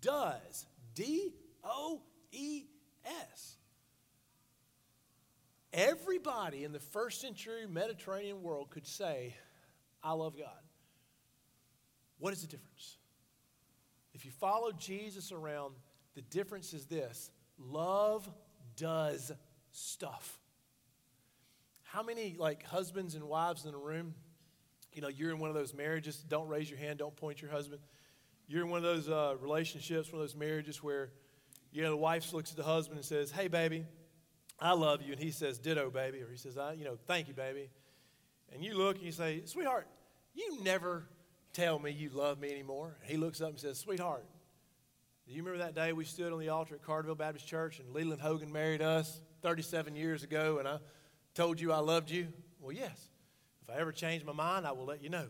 does. 0.00 0.66
D 0.94 1.34
O 1.62 2.02
E 2.32 2.64
S. 3.04 3.56
Everybody 5.72 6.62
in 6.62 6.72
the 6.72 6.78
first 6.78 7.20
century 7.20 7.66
Mediterranean 7.68 8.42
world 8.42 8.70
could 8.70 8.86
say, 8.86 9.34
I 10.02 10.12
love 10.12 10.36
God. 10.38 10.46
What 12.18 12.32
is 12.32 12.42
the 12.42 12.46
difference? 12.46 12.96
If 14.12 14.24
you 14.24 14.30
follow 14.30 14.70
Jesus 14.70 15.32
around, 15.32 15.74
the 16.14 16.22
difference 16.22 16.72
is 16.72 16.86
this 16.86 17.30
Love 17.58 18.28
does 18.76 19.32
stuff. 19.72 20.40
How 21.94 22.02
many 22.02 22.34
like 22.36 22.64
husbands 22.64 23.14
and 23.14 23.22
wives 23.22 23.64
in 23.64 23.70
the 23.70 23.78
room? 23.78 24.14
You 24.92 25.00
know, 25.00 25.06
you're 25.06 25.30
in 25.30 25.38
one 25.38 25.48
of 25.48 25.54
those 25.54 25.72
marriages. 25.72 26.16
Don't 26.28 26.48
raise 26.48 26.68
your 26.68 26.78
hand. 26.78 26.98
Don't 26.98 27.14
point 27.14 27.40
your 27.40 27.52
husband. 27.52 27.80
You're 28.48 28.64
in 28.64 28.68
one 28.68 28.78
of 28.78 28.82
those 28.82 29.08
uh, 29.08 29.36
relationships, 29.40 30.12
one 30.12 30.20
of 30.20 30.26
those 30.26 30.34
marriages 30.34 30.82
where, 30.82 31.10
you 31.72 31.82
know, 31.82 31.90
the 31.90 31.96
wife 31.96 32.32
looks 32.32 32.50
at 32.50 32.56
the 32.56 32.64
husband 32.64 32.98
and 32.98 33.04
says, 33.04 33.30
"Hey, 33.30 33.46
baby, 33.46 33.86
I 34.58 34.72
love 34.72 35.02
you," 35.02 35.12
and 35.12 35.22
he 35.22 35.30
says, 35.30 35.58
"Ditto, 35.58 35.88
baby," 35.88 36.20
or 36.20 36.28
he 36.28 36.36
says, 36.36 36.58
"I, 36.58 36.72
you 36.72 36.84
know, 36.84 36.98
thank 37.06 37.28
you, 37.28 37.34
baby." 37.34 37.70
And 38.52 38.62
you 38.62 38.76
look 38.76 38.96
and 38.96 39.04
you 39.04 39.12
say, 39.12 39.42
"Sweetheart, 39.44 39.86
you 40.34 40.62
never 40.64 41.08
tell 41.52 41.78
me 41.78 41.92
you 41.92 42.10
love 42.10 42.40
me 42.40 42.50
anymore." 42.50 42.96
And 43.02 43.10
he 43.10 43.16
looks 43.16 43.40
up 43.40 43.50
and 43.50 43.60
says, 43.60 43.78
"Sweetheart, 43.78 44.26
do 45.28 45.32
you 45.32 45.44
remember 45.44 45.64
that 45.64 45.76
day 45.76 45.92
we 45.92 46.04
stood 46.04 46.32
on 46.32 46.40
the 46.40 46.48
altar 46.48 46.74
at 46.74 46.82
Carterville 46.82 47.14
Baptist 47.14 47.46
Church 47.46 47.78
and 47.78 47.94
Leland 47.94 48.20
Hogan 48.20 48.52
married 48.52 48.82
us 48.82 49.20
37 49.42 49.94
years 49.94 50.24
ago, 50.24 50.58
and 50.58 50.66
I 50.66 50.78
told 51.34 51.60
you 51.60 51.72
I 51.72 51.78
loved 51.78 52.10
you?" 52.10 52.28
Well, 52.60 52.72
yes. 52.72 53.10
If 53.62 53.74
I 53.74 53.78
ever 53.78 53.92
change 53.92 54.24
my 54.24 54.32
mind, 54.32 54.66
I 54.66 54.72
will 54.72 54.84
let 54.84 55.02
you 55.02 55.08
know. 55.08 55.28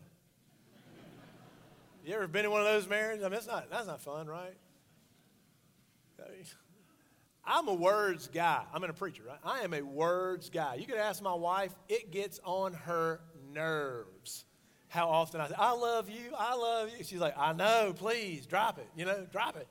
you 2.03 2.13
ever 2.13 2.27
been 2.27 2.45
in 2.45 2.51
one 2.51 2.61
of 2.61 2.67
those 2.67 2.87
marriages? 2.87 3.23
I 3.23 3.27
mean, 3.27 3.33
that's 3.33 3.47
not, 3.47 3.69
that's 3.69 3.87
not 3.87 4.01
fun, 4.01 4.27
right? 4.27 4.55
I'm 7.47 7.67
a 7.67 7.73
words 7.73 8.27
guy. 8.27 8.63
I'm 8.73 8.83
in 8.83 8.89
a 8.89 8.93
preacher, 8.93 9.23
right? 9.27 9.37
I 9.43 9.59
am 9.61 9.73
a 9.73 9.81
words 9.81 10.49
guy. 10.49 10.75
You 10.75 10.85
could 10.85 10.97
ask 10.97 11.21
my 11.21 11.33
wife, 11.33 11.73
it 11.87 12.11
gets 12.11 12.39
on 12.43 12.73
her 12.73 13.21
nerves 13.53 14.45
how 14.95 15.09
often 15.09 15.41
I 15.41 15.49
say, 15.49 15.55
I 15.57 15.73
love 15.73 16.09
you, 16.09 16.31
I 16.37 16.55
love 16.55 16.89
you. 16.97 17.03
She's 17.03 17.19
like, 17.19 17.37
I 17.37 17.53
know, 17.53 17.93
please, 17.95 18.45
drop 18.45 18.79
it, 18.79 18.87
you 18.95 19.05
know, 19.05 19.27
drop 19.31 19.57
it. 19.57 19.67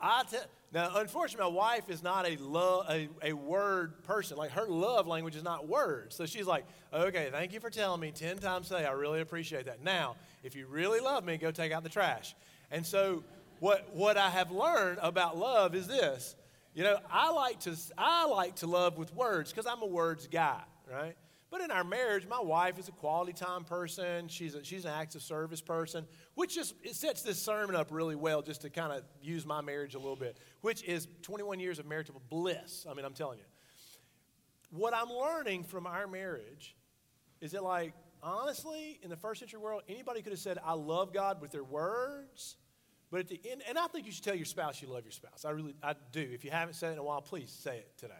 I 0.00 0.24
tell, 0.30 0.44
now, 0.72 0.92
unfortunately, 0.96 1.50
my 1.50 1.56
wife 1.56 1.90
is 1.90 2.00
not 2.00 2.28
a, 2.28 2.36
love, 2.36 2.86
a, 2.88 3.08
a 3.22 3.32
word 3.32 4.04
person. 4.04 4.36
Like, 4.36 4.52
her 4.52 4.66
love 4.68 5.08
language 5.08 5.34
is 5.34 5.42
not 5.42 5.66
words. 5.66 6.14
So 6.14 6.26
she's 6.26 6.46
like, 6.46 6.64
okay, 6.92 7.28
thank 7.32 7.52
you 7.52 7.58
for 7.58 7.70
telling 7.70 8.00
me 8.00 8.12
10 8.12 8.38
times 8.38 8.68
today. 8.68 8.84
I 8.84 8.92
really 8.92 9.20
appreciate 9.20 9.66
that. 9.66 9.82
Now, 9.82 10.14
if 10.44 10.54
you 10.54 10.66
really 10.68 11.00
love 11.00 11.24
me, 11.24 11.38
go 11.38 11.50
take 11.50 11.72
out 11.72 11.82
the 11.82 11.88
trash. 11.88 12.36
And 12.70 12.86
so, 12.86 13.24
what, 13.58 13.94
what 13.94 14.16
I 14.16 14.30
have 14.30 14.52
learned 14.52 15.00
about 15.02 15.36
love 15.36 15.74
is 15.74 15.88
this. 15.88 16.36
You 16.72 16.84
know, 16.84 16.98
I 17.10 17.32
like 17.32 17.58
to, 17.60 17.76
I 17.98 18.26
like 18.26 18.56
to 18.56 18.68
love 18.68 18.96
with 18.96 19.12
words 19.14 19.50
because 19.50 19.66
I'm 19.66 19.82
a 19.82 19.86
words 19.86 20.28
guy, 20.28 20.62
right? 20.90 21.16
But 21.50 21.62
in 21.62 21.72
our 21.72 21.82
marriage, 21.82 22.28
my 22.28 22.40
wife 22.40 22.78
is 22.78 22.88
a 22.88 22.92
quality 22.92 23.32
time 23.32 23.64
person. 23.64 24.28
She's, 24.28 24.54
a, 24.54 24.62
she's 24.62 24.84
an 24.84 24.92
acts 24.92 25.16
of 25.16 25.22
service 25.22 25.60
person, 25.60 26.06
which 26.34 26.54
just 26.54 26.74
it 26.84 26.94
sets 26.94 27.22
this 27.22 27.42
sermon 27.42 27.74
up 27.74 27.88
really 27.90 28.14
well 28.14 28.40
just 28.40 28.60
to 28.62 28.70
kind 28.70 28.92
of 28.92 29.02
use 29.20 29.44
my 29.44 29.60
marriage 29.60 29.94
a 29.94 29.98
little 29.98 30.16
bit, 30.16 30.38
which 30.60 30.84
is 30.84 31.08
21 31.22 31.58
years 31.58 31.80
of 31.80 31.86
marital 31.86 32.22
bliss. 32.30 32.86
I 32.88 32.94
mean, 32.94 33.04
I'm 33.04 33.14
telling 33.14 33.38
you. 33.38 33.44
What 34.70 34.94
I'm 34.94 35.10
learning 35.10 35.64
from 35.64 35.88
our 35.88 36.06
marriage 36.06 36.76
is 37.40 37.50
that, 37.52 37.64
like, 37.64 37.94
honestly, 38.22 39.00
in 39.02 39.10
the 39.10 39.16
first 39.16 39.40
century 39.40 39.58
world, 39.58 39.82
anybody 39.88 40.22
could 40.22 40.32
have 40.32 40.38
said, 40.38 40.58
I 40.64 40.74
love 40.74 41.12
God 41.12 41.40
with 41.40 41.50
their 41.50 41.64
words. 41.64 42.56
But 43.10 43.20
at 43.20 43.28
the 43.28 43.40
end, 43.50 43.62
and 43.68 43.76
I 43.76 43.88
think 43.88 44.06
you 44.06 44.12
should 44.12 44.22
tell 44.22 44.36
your 44.36 44.44
spouse 44.44 44.80
you 44.80 44.86
love 44.86 45.04
your 45.04 45.10
spouse. 45.10 45.44
I 45.44 45.50
really, 45.50 45.74
I 45.82 45.94
do. 46.12 46.20
If 46.20 46.44
you 46.44 46.52
haven't 46.52 46.74
said 46.74 46.90
it 46.90 46.92
in 46.92 46.98
a 47.00 47.02
while, 47.02 47.20
please 47.20 47.50
say 47.50 47.78
it 47.78 47.98
today. 47.98 48.14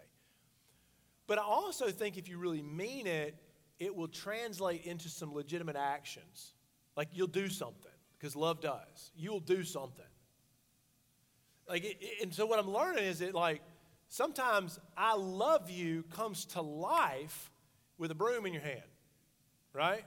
But 1.31 1.39
I 1.39 1.43
also 1.43 1.93
think 1.93 2.19
if 2.19 2.29
you 2.29 2.39
really 2.39 2.61
mean 2.61 3.07
it, 3.07 3.37
it 3.79 3.95
will 3.95 4.09
translate 4.09 4.85
into 4.85 5.09
some 5.09 5.33
legitimate 5.33 5.77
actions. 5.77 6.55
Like 6.97 7.07
you'll 7.13 7.29
do 7.29 7.49
something, 7.49 7.93
because 8.19 8.35
love 8.35 8.61
does. 8.61 9.13
You'll 9.15 9.39
do 9.39 9.63
something. 9.63 10.05
Like, 11.69 11.85
it, 11.85 11.99
and 12.21 12.35
so 12.35 12.47
what 12.47 12.59
I'm 12.59 12.69
learning 12.69 13.05
is 13.05 13.21
that, 13.21 13.33
like, 13.33 13.63
sometimes 14.09 14.81
I 14.97 15.15
love 15.15 15.71
you 15.71 16.03
comes 16.11 16.47
to 16.47 16.63
life 16.63 17.53
with 17.97 18.11
a 18.11 18.17
broom 18.17 18.45
in 18.45 18.53
your 18.53 18.63
hand, 18.63 18.83
right? 19.73 20.05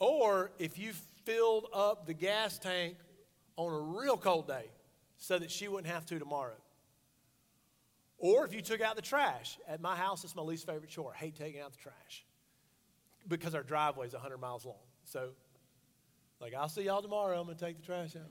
Or 0.00 0.50
if 0.58 0.76
you 0.76 0.90
filled 1.24 1.66
up 1.72 2.04
the 2.04 2.14
gas 2.14 2.58
tank 2.58 2.96
on 3.54 3.72
a 3.72 3.78
real 3.96 4.16
cold 4.16 4.48
day 4.48 4.72
so 5.18 5.38
that 5.38 5.52
she 5.52 5.68
wouldn't 5.68 5.92
have 5.94 6.04
to 6.06 6.18
tomorrow. 6.18 6.56
Or 8.22 8.46
if 8.46 8.54
you 8.54 8.62
took 8.62 8.80
out 8.80 8.94
the 8.94 9.02
trash. 9.02 9.58
At 9.68 9.80
my 9.80 9.96
house, 9.96 10.22
it's 10.22 10.36
my 10.36 10.42
least 10.42 10.64
favorite 10.64 10.88
chore. 10.88 11.12
I 11.12 11.18
hate 11.18 11.34
taking 11.34 11.60
out 11.60 11.72
the 11.72 11.78
trash 11.78 12.24
because 13.28 13.52
our 13.54 13.64
driveway 13.64 14.06
is 14.06 14.12
100 14.12 14.38
miles 14.38 14.64
long. 14.64 14.76
So, 15.04 15.30
like, 16.40 16.54
I'll 16.54 16.68
see 16.68 16.84
y'all 16.84 17.02
tomorrow. 17.02 17.38
I'm 17.38 17.46
going 17.46 17.58
to 17.58 17.64
take 17.64 17.80
the 17.80 17.84
trash 17.84 18.14
out. 18.14 18.30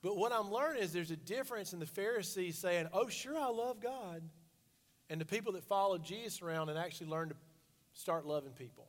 but 0.00 0.16
what 0.16 0.32
I'm 0.32 0.52
learning 0.52 0.84
is 0.84 0.92
there's 0.92 1.10
a 1.10 1.16
difference 1.16 1.72
in 1.72 1.80
the 1.80 1.86
Pharisees 1.86 2.56
saying, 2.56 2.86
Oh, 2.92 3.08
sure, 3.08 3.36
I 3.36 3.48
love 3.48 3.80
God, 3.80 4.22
and 5.10 5.20
the 5.20 5.26
people 5.26 5.54
that 5.54 5.64
follow 5.64 5.98
Jesus 5.98 6.40
around 6.40 6.68
and 6.68 6.78
actually 6.78 7.08
learn 7.08 7.30
to 7.30 7.36
start 7.94 8.26
loving 8.26 8.52
people. 8.52 8.86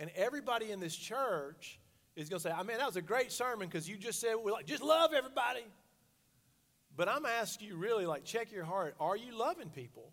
And 0.00 0.10
everybody 0.16 0.72
in 0.72 0.80
this 0.80 0.96
church 0.96 1.78
is 2.16 2.28
going 2.28 2.40
to 2.40 2.48
say, 2.48 2.50
I 2.50 2.64
mean, 2.64 2.78
that 2.78 2.86
was 2.86 2.96
a 2.96 3.02
great 3.02 3.30
sermon 3.30 3.68
because 3.68 3.88
you 3.88 3.96
just 3.96 4.20
said, 4.20 4.34
we 4.42 4.50
like, 4.50 4.66
just 4.66 4.82
love 4.82 5.12
everybody. 5.12 5.64
But 6.98 7.08
I'm 7.08 7.24
asking 7.26 7.68
you 7.68 7.76
really, 7.76 8.06
like, 8.06 8.24
check 8.24 8.50
your 8.50 8.64
heart. 8.64 8.96
Are 8.98 9.16
you 9.16 9.38
loving 9.38 9.70
people? 9.70 10.10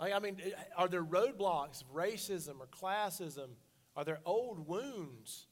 Like, 0.00 0.12
I 0.12 0.18
mean, 0.18 0.38
eh, 0.44 0.50
are 0.76 0.88
there 0.88 1.04
roadblocks 1.04 1.82
of 1.82 1.94
racism 1.94 2.56
or 2.58 2.66
classism? 2.66 3.50
Are 3.94 4.04
there 4.04 4.18
old 4.24 4.66
wounds 4.66 5.46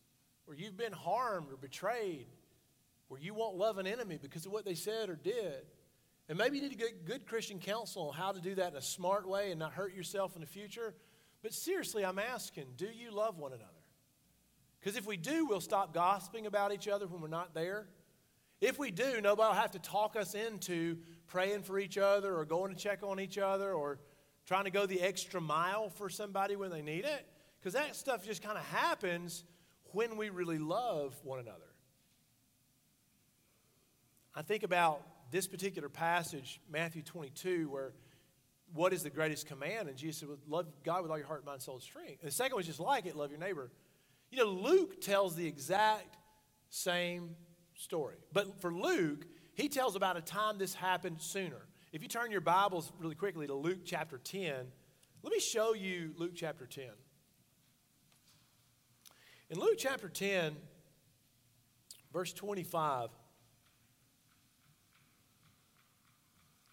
where 0.46 0.56
you've 0.56 0.76
been 0.76 0.92
harmed 0.92 1.52
or 1.52 1.56
betrayed, 1.56 2.26
where 3.06 3.20
you 3.20 3.34
won't 3.34 3.54
love 3.54 3.78
an 3.78 3.86
enemy 3.86 4.18
because 4.20 4.46
of 4.46 4.50
what 4.50 4.64
they 4.64 4.74
said 4.74 5.10
or 5.10 5.14
did? 5.14 5.64
And 6.28 6.36
maybe 6.36 6.56
you 6.56 6.64
need 6.64 6.72
to 6.72 6.76
get 6.76 7.04
good 7.04 7.24
Christian 7.24 7.60
counsel 7.60 8.08
on 8.08 8.14
how 8.14 8.32
to 8.32 8.40
do 8.40 8.56
that 8.56 8.72
in 8.72 8.76
a 8.76 8.82
smart 8.82 9.28
way 9.28 9.52
and 9.52 9.60
not 9.60 9.74
hurt 9.74 9.94
yourself 9.94 10.34
in 10.34 10.40
the 10.40 10.46
future. 10.48 10.92
But 11.40 11.54
seriously, 11.54 12.04
I'm 12.04 12.18
asking 12.18 12.64
do 12.76 12.86
you 12.86 13.12
love 13.12 13.38
one 13.38 13.52
another? 13.52 13.70
Because 14.80 14.96
if 14.96 15.06
we 15.06 15.16
do, 15.16 15.46
we'll 15.46 15.60
stop 15.60 15.94
gossiping 15.94 16.46
about 16.46 16.72
each 16.72 16.88
other 16.88 17.06
when 17.06 17.20
we're 17.20 17.28
not 17.28 17.54
there. 17.54 17.86
If 18.60 18.78
we 18.78 18.90
do, 18.90 19.20
nobody 19.20 19.48
will 19.48 19.60
have 19.60 19.72
to 19.72 19.78
talk 19.78 20.16
us 20.16 20.34
into 20.34 20.98
praying 21.26 21.62
for 21.62 21.78
each 21.78 21.98
other 21.98 22.34
or 22.34 22.44
going 22.44 22.74
to 22.74 22.78
check 22.78 23.02
on 23.02 23.20
each 23.20 23.38
other 23.38 23.72
or 23.72 23.98
trying 24.46 24.64
to 24.64 24.70
go 24.70 24.86
the 24.86 25.00
extra 25.02 25.40
mile 25.40 25.90
for 25.90 26.08
somebody 26.08 26.56
when 26.56 26.70
they 26.70 26.82
need 26.82 27.04
it. 27.04 27.26
Because 27.58 27.74
that 27.74 27.96
stuff 27.96 28.24
just 28.24 28.42
kind 28.42 28.56
of 28.56 28.64
happens 28.66 29.44
when 29.92 30.16
we 30.16 30.30
really 30.30 30.58
love 30.58 31.14
one 31.22 31.38
another. 31.38 31.58
I 34.34 34.42
think 34.42 34.62
about 34.62 35.02
this 35.30 35.46
particular 35.46 35.88
passage, 35.88 36.60
Matthew 36.70 37.02
22, 37.02 37.68
where 37.68 37.92
what 38.74 38.92
is 38.92 39.02
the 39.02 39.10
greatest 39.10 39.46
command? 39.46 39.88
And 39.88 39.96
Jesus 39.96 40.20
said, 40.20 40.28
Love 40.48 40.66
God 40.84 41.02
with 41.02 41.10
all 41.10 41.18
your 41.18 41.26
heart, 41.26 41.44
mind, 41.44 41.62
soul, 41.62 41.74
and 41.74 41.82
strength. 41.82 42.20
And 42.20 42.30
the 42.30 42.34
second 42.34 42.56
was 42.56 42.66
just 42.66 42.80
like 42.80 43.06
it, 43.06 43.16
love 43.16 43.30
your 43.30 43.40
neighbor. 43.40 43.70
You 44.30 44.38
know, 44.38 44.50
Luke 44.50 45.00
tells 45.00 45.36
the 45.36 45.46
exact 45.46 46.16
same 46.68 47.36
story. 47.76 48.16
But 48.32 48.60
for 48.60 48.72
Luke, 48.72 49.26
he 49.54 49.68
tells 49.68 49.96
about 49.96 50.16
a 50.16 50.20
time 50.20 50.58
this 50.58 50.74
happened 50.74 51.20
sooner. 51.20 51.66
If 51.92 52.02
you 52.02 52.08
turn 52.08 52.30
your 52.30 52.40
Bibles 52.40 52.92
really 52.98 53.14
quickly 53.14 53.46
to 53.46 53.54
Luke 53.54 53.80
chapter 53.84 54.18
10, 54.18 54.66
let 55.22 55.32
me 55.32 55.40
show 55.40 55.74
you 55.74 56.12
Luke 56.16 56.32
chapter 56.34 56.66
10. 56.66 56.84
In 59.48 59.58
Luke 59.58 59.76
chapter 59.78 60.08
10, 60.08 60.56
verse 62.12 62.32
25, 62.32 63.10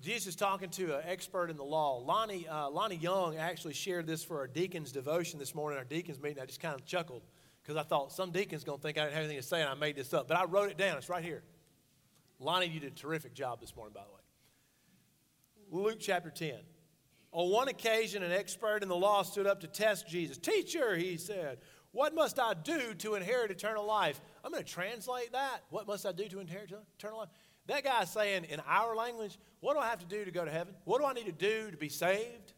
Jesus 0.02 0.28
is 0.28 0.36
talking 0.36 0.70
to 0.72 0.98
an 0.98 1.04
expert 1.06 1.50
in 1.50 1.56
the 1.56 1.64
law. 1.64 2.00
Lonnie, 2.00 2.46
uh, 2.46 2.70
Lonnie 2.70 2.98
Young 2.98 3.38
actually 3.38 3.74
shared 3.74 4.06
this 4.06 4.22
for 4.22 4.40
our 4.40 4.48
deacons' 4.48 4.92
devotion 4.92 5.40
this 5.40 5.56
morning, 5.56 5.78
our 5.78 5.86
deacons' 5.86 6.20
meeting. 6.20 6.44
I 6.44 6.46
just 6.46 6.60
kind 6.60 6.76
of 6.76 6.86
chuckled 6.86 7.22
because 7.64 7.78
I 7.78 7.84
thought 7.84 8.12
some 8.12 8.32
deacon's 8.32 8.64
going 8.64 8.78
to 8.78 8.82
think 8.82 8.98
I 8.98 9.04
didn't 9.04 9.14
have 9.14 9.24
anything 9.24 9.42
to 9.42 9.48
say 9.48 9.62
and 9.62 9.70
I 9.70 9.74
made 9.74 9.96
this 9.96 10.14
up. 10.14 10.28
But 10.28 10.38
I 10.38 10.44
wrote 10.46 10.70
it 10.70 10.78
down. 10.78 10.98
It's 10.98 11.10
right 11.10 11.24
here. 11.24 11.44
Lonnie, 12.40 12.68
you 12.68 12.80
did 12.80 12.92
a 12.92 12.96
terrific 12.96 13.34
job 13.34 13.62
this 13.62 13.76
morning, 13.76 13.94
by 13.94 14.02
the 14.02 14.12
way. 14.12 15.86
Luke 15.86 15.98
chapter 16.00 16.30
10. 16.30 16.56
On 17.32 17.50
one 17.50 17.68
occasion, 17.68 18.22
an 18.22 18.32
expert 18.32 18.84
in 18.84 18.90
the 18.90 18.96
law 18.96 19.24
stood 19.24 19.48
up 19.48 19.62
to 19.62 19.68
test 19.68 20.08
Jesus. 20.08 20.38
Teacher, 20.38 20.96
he 20.96 21.18
said, 21.18 21.60
what 21.92 22.14
must 22.14 22.40
I 22.40 22.54
do 22.54 22.94
to 22.96 23.16
inherit 23.16 23.50
eternal 23.50 23.86
life? 23.86 24.20
I'm 24.44 24.52
going 24.52 24.64
to 24.64 24.70
translate 24.70 25.32
that. 25.32 25.64
What 25.70 25.88
must 25.88 26.06
I 26.06 26.12
do 26.12 26.28
to 26.28 26.40
inherit 26.40 26.72
eternal 26.98 27.20
life? 27.20 27.30
That 27.68 27.84
guy's 27.84 28.12
saying 28.12 28.46
in 28.46 28.62
our 28.68 28.96
language, 28.96 29.40
what 29.62 29.74
do 29.74 29.80
I 29.80 29.88
have 29.88 30.00
to 30.00 30.06
do 30.06 30.26
to 30.26 30.32
go 30.32 30.44
to 30.44 30.52
heaven? 30.52 30.76
What 30.84 31.00
do 31.00 31.06
I 31.06 31.14
need 31.14 31.28
to 31.28 31.32
do 31.32 31.72
to 31.72 31.78
be 31.78 31.90
saved? 31.90 32.54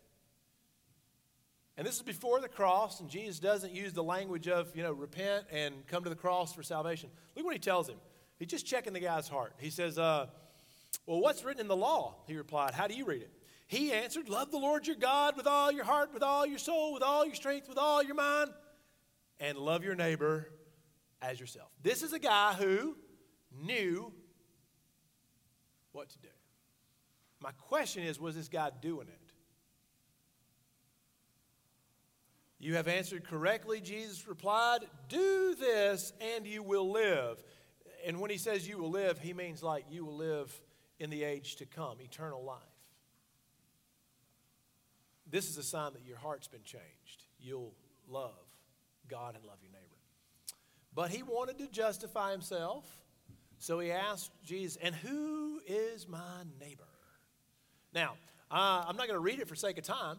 And 1.77 1.85
this 1.85 1.95
is 1.95 2.01
before 2.01 2.39
the 2.39 2.47
cross, 2.47 3.01
and 3.01 3.09
Jesus 3.09 3.39
doesn't 3.39 3.73
use 3.73 3.91
the 3.91 4.03
language 4.03 4.47
of, 4.47 4.73
you 4.75 4.83
know, 4.83 4.93
repent 4.93 5.45
and 5.51 5.85
come 5.87 6.03
to 6.03 6.09
the 6.09 6.15
cross 6.15 6.53
for 6.53 6.63
salvation. 6.63 7.09
Look 7.35 7.45
what 7.45 7.53
he 7.53 7.59
tells 7.59 7.89
him. 7.89 7.97
He's 8.39 8.47
just 8.47 8.65
checking 8.65 8.93
the 8.93 8.99
guy's 8.99 9.27
heart. 9.27 9.53
He 9.59 9.69
says, 9.69 9.99
uh, 9.99 10.27
Well, 11.05 11.19
what's 11.19 11.43
written 11.43 11.61
in 11.61 11.67
the 11.67 11.75
law? 11.75 12.15
He 12.27 12.35
replied, 12.35 12.73
How 12.73 12.87
do 12.87 12.95
you 12.95 13.05
read 13.05 13.21
it? 13.21 13.31
He 13.67 13.91
answered, 13.91 14.29
Love 14.29 14.51
the 14.51 14.57
Lord 14.57 14.87
your 14.87 14.95
God 14.95 15.35
with 15.35 15.47
all 15.47 15.71
your 15.71 15.83
heart, 15.83 16.13
with 16.13 16.23
all 16.23 16.45
your 16.45 16.59
soul, 16.59 16.93
with 16.93 17.03
all 17.03 17.25
your 17.25 17.35
strength, 17.35 17.67
with 17.67 17.77
all 17.77 18.01
your 18.03 18.15
mind, 18.15 18.51
and 19.39 19.57
love 19.57 19.83
your 19.83 19.95
neighbor 19.95 20.49
as 21.21 21.39
yourself. 21.39 21.69
This 21.81 22.03
is 22.03 22.13
a 22.13 22.19
guy 22.19 22.53
who 22.53 22.95
knew 23.63 24.13
what 25.91 26.09
to 26.09 26.19
do. 26.19 26.27
My 27.41 27.51
question 27.51 28.03
is 28.03 28.19
was 28.19 28.35
this 28.35 28.49
guy 28.49 28.69
doing 28.81 29.07
it? 29.07 29.24
You 32.59 32.75
have 32.75 32.87
answered 32.87 33.27
correctly, 33.27 33.81
Jesus 33.81 34.27
replied. 34.27 34.79
Do 35.09 35.55
this 35.55 36.13
and 36.21 36.47
you 36.47 36.63
will 36.63 36.91
live. 36.91 37.43
And 38.05 38.19
when 38.19 38.31
he 38.31 38.37
says 38.37 38.67
you 38.67 38.77
will 38.77 38.91
live, 38.91 39.19
he 39.19 39.33
means 39.33 39.61
like 39.61 39.85
you 39.89 40.05
will 40.05 40.15
live 40.15 40.61
in 40.99 41.09
the 41.09 41.23
age 41.23 41.57
to 41.57 41.65
come, 41.65 41.99
eternal 42.01 42.43
life. 42.43 42.61
This 45.27 45.49
is 45.49 45.57
a 45.57 45.63
sign 45.63 45.93
that 45.93 46.05
your 46.05 46.17
heart's 46.17 46.47
been 46.47 46.63
changed. 46.63 47.25
You'll 47.39 47.73
love 48.07 48.31
God 49.09 49.35
and 49.35 49.43
love 49.43 49.57
your 49.61 49.71
neighbor. 49.71 49.95
But 50.93 51.09
he 51.09 51.23
wanted 51.23 51.57
to 51.57 51.67
justify 51.67 52.31
himself, 52.31 52.85
so 53.57 53.79
he 53.79 53.91
asked 53.91 54.31
Jesus, 54.45 54.77
And 54.81 54.95
who 54.95 55.59
is 55.67 56.07
my 56.07 56.43
neighbor? 56.59 56.83
Now, 57.93 58.13
uh, 58.49 58.85
I'm 58.87 58.95
not 58.95 59.07
going 59.07 59.17
to 59.17 59.19
read 59.19 59.39
it 59.39 59.47
for 59.47 59.55
sake 59.55 59.77
of 59.77 59.83
time, 59.83 60.17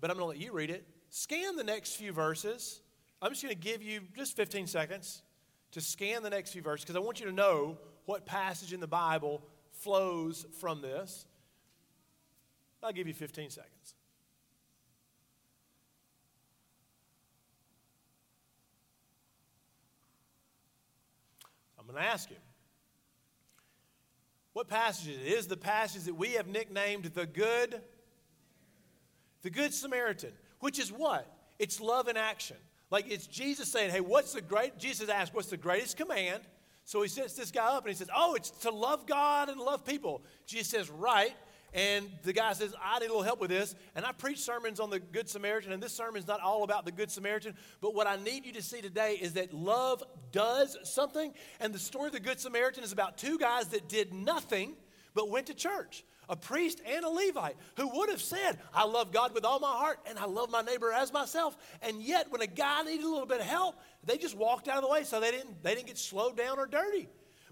but 0.00 0.10
I'm 0.10 0.16
going 0.16 0.24
to 0.24 0.38
let 0.38 0.44
you 0.44 0.52
read 0.52 0.70
it. 0.70 0.84
Scan 1.18 1.56
the 1.56 1.64
next 1.64 1.94
few 1.94 2.12
verses. 2.12 2.82
I'm 3.22 3.30
just 3.30 3.42
going 3.42 3.54
to 3.54 3.58
give 3.58 3.82
you 3.82 4.02
just 4.14 4.36
15 4.36 4.66
seconds 4.66 5.22
to 5.70 5.80
scan 5.80 6.22
the 6.22 6.28
next 6.28 6.52
few 6.52 6.60
verses 6.60 6.84
because 6.84 6.94
I 6.94 6.98
want 6.98 7.20
you 7.20 7.24
to 7.24 7.32
know 7.32 7.78
what 8.04 8.26
passage 8.26 8.74
in 8.74 8.80
the 8.80 8.86
Bible 8.86 9.40
flows 9.72 10.44
from 10.60 10.82
this. 10.82 11.24
I'll 12.82 12.92
give 12.92 13.08
you 13.08 13.14
15 13.14 13.48
seconds. 13.48 13.94
I'm 21.78 21.86
going 21.86 21.96
to 21.96 22.06
ask 22.06 22.28
you. 22.28 22.36
What 24.52 24.68
passage 24.68 25.08
is 25.08 25.18
it 25.18 25.26
is 25.26 25.46
the 25.46 25.56
passage 25.56 26.02
that 26.02 26.14
we 26.14 26.32
have 26.32 26.46
nicknamed 26.46 27.06
the 27.14 27.24
good 27.24 27.80
the 29.40 29.50
good 29.50 29.72
Samaritan, 29.72 30.32
which 30.60 30.78
is 30.78 30.92
what? 30.92 31.30
It's 31.58 31.80
love 31.80 32.08
in 32.08 32.16
action. 32.16 32.56
Like 32.90 33.10
it's 33.10 33.26
Jesus 33.26 33.70
saying, 33.70 33.90
"Hey, 33.90 34.00
what's 34.00 34.32
the 34.32 34.40
great 34.40 34.78
Jesus 34.78 35.08
asked, 35.08 35.34
what's 35.34 35.48
the 35.48 35.56
greatest 35.56 35.96
command?" 35.96 36.42
So 36.86 37.02
he 37.02 37.08
sets 37.08 37.34
this 37.34 37.50
guy 37.50 37.66
up 37.66 37.84
and 37.84 37.92
he 37.92 37.98
says, 37.98 38.08
Oh, 38.14 38.36
it's 38.36 38.50
to 38.62 38.70
love 38.70 39.06
God 39.06 39.48
and 39.48 39.60
love 39.60 39.84
people. 39.84 40.22
Jesus 40.46 40.68
says, 40.68 40.88
Right. 40.88 41.34
And 41.74 42.08
the 42.22 42.32
guy 42.32 42.52
says, 42.54 42.72
I 42.82 43.00
need 43.00 43.06
a 43.06 43.08
little 43.08 43.24
help 43.24 43.40
with 43.40 43.50
this. 43.50 43.74
And 43.96 44.04
I 44.06 44.12
preach 44.12 44.38
sermons 44.38 44.80
on 44.80 44.88
the 44.88 45.00
Good 45.00 45.28
Samaritan, 45.28 45.72
and 45.72 45.82
this 45.82 45.92
sermon 45.92 46.18
is 46.18 46.26
not 46.26 46.40
all 46.40 46.62
about 46.62 46.86
the 46.86 46.92
Good 46.92 47.10
Samaritan. 47.10 47.54
But 47.82 47.94
what 47.94 48.06
I 48.06 48.16
need 48.16 48.46
you 48.46 48.52
to 48.52 48.62
see 48.62 48.80
today 48.80 49.18
is 49.20 49.34
that 49.34 49.52
love 49.52 50.02
does 50.32 50.78
something. 50.84 51.34
And 51.60 51.74
the 51.74 51.78
story 51.78 52.06
of 52.06 52.12
the 52.14 52.20
Good 52.20 52.40
Samaritan 52.40 52.82
is 52.82 52.92
about 52.92 53.18
two 53.18 53.36
guys 53.36 53.66
that 53.68 53.88
did 53.88 54.14
nothing 54.14 54.74
but 55.12 55.28
went 55.28 55.48
to 55.48 55.54
church 55.54 56.04
a 56.28 56.36
priest 56.36 56.80
and 56.86 57.04
a 57.04 57.08
Levite, 57.08 57.56
who 57.76 57.88
would 57.98 58.08
have 58.10 58.20
said, 58.20 58.58
I 58.74 58.84
love 58.84 59.12
God 59.12 59.34
with 59.34 59.44
all 59.44 59.60
my 59.60 59.72
heart 59.72 59.98
and 60.08 60.18
I 60.18 60.26
love 60.26 60.50
my 60.50 60.62
neighbor 60.62 60.92
as 60.92 61.12
myself. 61.12 61.56
And 61.82 62.02
yet, 62.02 62.30
when 62.30 62.42
a 62.42 62.46
guy 62.46 62.82
needed 62.82 63.04
a 63.04 63.08
little 63.08 63.26
bit 63.26 63.40
of 63.40 63.46
help, 63.46 63.76
they 64.04 64.18
just 64.18 64.36
walked 64.36 64.68
out 64.68 64.76
of 64.76 64.82
the 64.82 64.88
way 64.88 65.04
so 65.04 65.20
they 65.20 65.30
didn't, 65.30 65.62
they 65.62 65.74
didn't 65.74 65.86
get 65.86 65.98
slowed 65.98 66.36
down 66.36 66.58
or 66.58 66.66
dirty. 66.66 67.08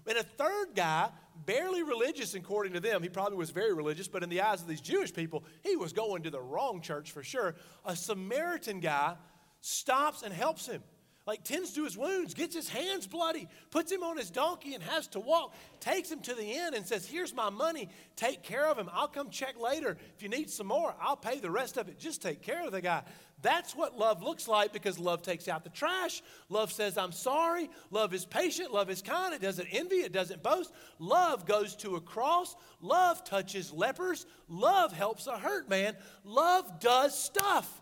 And 0.07 0.17
a 0.17 0.23
third 0.23 0.75
guy, 0.75 1.09
barely 1.45 1.81
religious 1.81 2.35
according 2.35 2.73
to 2.73 2.79
them, 2.79 3.01
he 3.01 3.09
probably 3.09 3.37
was 3.37 3.49
very 3.49 3.73
religious, 3.73 4.07
but 4.07 4.21
in 4.21 4.29
the 4.29 4.41
eyes 4.41 4.61
of 4.61 4.67
these 4.67 4.81
Jewish 4.81 5.11
people, 5.13 5.43
he 5.63 5.75
was 5.75 5.93
going 5.93 6.23
to 6.23 6.29
the 6.29 6.41
wrong 6.41 6.81
church 6.81 7.11
for 7.11 7.23
sure. 7.23 7.55
A 7.85 7.95
Samaritan 7.95 8.81
guy 8.81 9.15
stops 9.61 10.21
and 10.21 10.31
helps 10.31 10.67
him 10.67 10.83
like 11.25 11.43
tends 11.43 11.71
to 11.73 11.83
his 11.83 11.97
wounds, 11.97 12.33
gets 12.33 12.55
his 12.55 12.69
hands 12.69 13.07
bloody, 13.07 13.47
puts 13.71 13.91
him 13.91 14.03
on 14.03 14.17
his 14.17 14.29
donkey 14.29 14.75
and 14.75 14.83
has 14.83 15.07
to 15.07 15.19
walk, 15.19 15.55
takes 15.79 16.11
him 16.11 16.19
to 16.19 16.35
the 16.35 16.43
inn 16.43 16.73
and 16.75 16.85
says, 16.85 17.05
Here's 17.07 17.33
my 17.33 17.49
money, 17.49 17.89
take 18.15 18.43
care 18.43 18.67
of 18.67 18.77
him. 18.77 18.89
I'll 18.93 19.07
come 19.07 19.29
check 19.29 19.59
later. 19.59 19.97
If 20.15 20.21
you 20.21 20.29
need 20.29 20.49
some 20.49 20.67
more, 20.67 20.93
I'll 21.01 21.17
pay 21.17 21.39
the 21.39 21.49
rest 21.49 21.77
of 21.77 21.87
it. 21.87 21.97
Just 21.97 22.21
take 22.21 22.41
care 22.41 22.65
of 22.65 22.71
the 22.71 22.81
guy. 22.81 23.03
That's 23.41 23.75
what 23.75 23.97
love 23.97 24.23
looks 24.23 24.47
like 24.47 24.71
because 24.71 24.97
love 24.97 25.21
takes 25.21 25.47
out 25.47 25.63
the 25.63 25.69
trash. 25.69 26.23
Love 26.49 26.71
says, 26.71 26.97
I'm 26.97 27.11
sorry. 27.11 27.69
Love 27.91 28.13
is 28.13 28.25
patient. 28.25 28.73
Love 28.73 28.89
is 28.89 29.01
kind. 29.01 29.33
It 29.33 29.41
doesn't 29.41 29.67
envy. 29.71 29.97
It 29.97 30.13
doesn't 30.13 30.41
boast. 30.41 30.71
Love 30.99 31.45
goes 31.45 31.75
to 31.77 31.95
a 31.95 32.01
cross. 32.01 32.55
Love 32.81 33.23
touches 33.23 33.71
lepers. 33.71 34.25
Love 34.47 34.93
helps 34.93 35.27
a 35.27 35.37
hurt 35.37 35.69
man. 35.69 35.95
Love 36.23 36.79
does 36.79 37.17
stuff. 37.17 37.81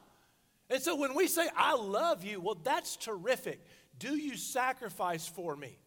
And 0.74 0.82
so 0.82 0.96
when 0.96 1.14
we 1.14 1.28
say, 1.28 1.48
I 1.56 1.76
love 1.76 2.26
you, 2.26 2.42
well, 2.42 2.58
that's 2.64 2.96
terrific. 2.96 3.64
Do 4.00 4.18
you 4.18 4.36
sacrifice 4.36 5.28
for 5.28 5.56
me? 5.56 5.78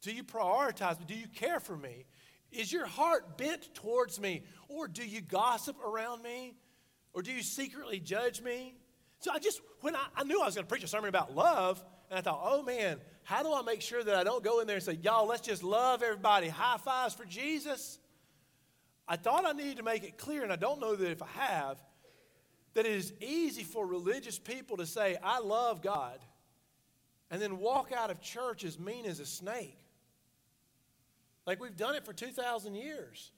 Do 0.00 0.12
you 0.12 0.24
prioritize 0.24 0.98
me? 0.98 1.04
Do 1.06 1.14
you 1.14 1.28
care 1.28 1.60
for 1.60 1.76
me? 1.76 2.06
Is 2.50 2.72
your 2.72 2.86
heart 2.86 3.36
bent 3.36 3.74
towards 3.74 4.18
me? 4.18 4.44
Or 4.68 4.88
do 4.88 5.06
you 5.06 5.20
gossip 5.20 5.76
around 5.84 6.22
me? 6.22 6.54
Or 7.12 7.20
do 7.20 7.30
you 7.30 7.42
secretly 7.42 8.00
judge 8.00 8.40
me? 8.40 8.76
So 9.18 9.30
I 9.30 9.40
just, 9.40 9.60
when 9.82 9.94
I, 9.94 10.06
I 10.16 10.24
knew 10.24 10.40
I 10.40 10.46
was 10.46 10.54
going 10.54 10.66
to 10.66 10.70
preach 10.70 10.84
a 10.84 10.88
sermon 10.88 11.10
about 11.10 11.34
love, 11.36 11.84
and 12.08 12.18
I 12.18 12.22
thought, 12.22 12.40
oh 12.42 12.62
man, 12.62 12.98
how 13.24 13.42
do 13.42 13.52
I 13.52 13.60
make 13.60 13.82
sure 13.82 14.02
that 14.02 14.14
I 14.14 14.24
don't 14.24 14.42
go 14.42 14.60
in 14.60 14.66
there 14.66 14.76
and 14.76 14.82
say, 14.82 14.98
y'all, 15.02 15.26
let's 15.26 15.42
just 15.42 15.62
love 15.62 16.02
everybody, 16.02 16.48
high 16.48 16.78
fives 16.78 17.12
for 17.12 17.26
Jesus? 17.26 17.98
I 19.06 19.16
thought 19.16 19.44
I 19.44 19.52
needed 19.52 19.76
to 19.76 19.82
make 19.82 20.02
it 20.02 20.16
clear, 20.16 20.42
and 20.42 20.50
I 20.50 20.56
don't 20.56 20.80
know 20.80 20.96
that 20.96 21.10
if 21.10 21.22
I 21.22 21.28
have, 21.40 21.82
that 22.74 22.86
it 22.86 22.92
is 22.92 23.12
easy 23.20 23.64
for 23.64 23.86
religious 23.86 24.38
people 24.38 24.76
to 24.78 24.86
say, 24.86 25.16
I 25.22 25.40
love 25.40 25.82
God, 25.82 26.18
and 27.30 27.40
then 27.40 27.58
walk 27.58 27.92
out 27.92 28.10
of 28.10 28.20
church 28.20 28.64
as 28.64 28.78
mean 28.78 29.06
as 29.06 29.20
a 29.20 29.26
snake. 29.26 29.78
Like 31.46 31.60
we've 31.60 31.76
done 31.76 31.94
it 31.94 32.04
for 32.04 32.12
2,000 32.12 32.74
years. 32.74 33.32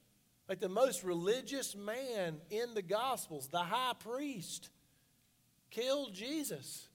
Like 0.48 0.60
the 0.60 0.68
most 0.68 1.04
religious 1.04 1.74
man 1.74 2.36
in 2.50 2.74
the 2.74 2.82
Gospels, 2.82 3.48
the 3.48 3.58
high 3.58 3.94
priest, 3.98 4.68
killed 5.70 6.12
Jesus. 6.12 6.88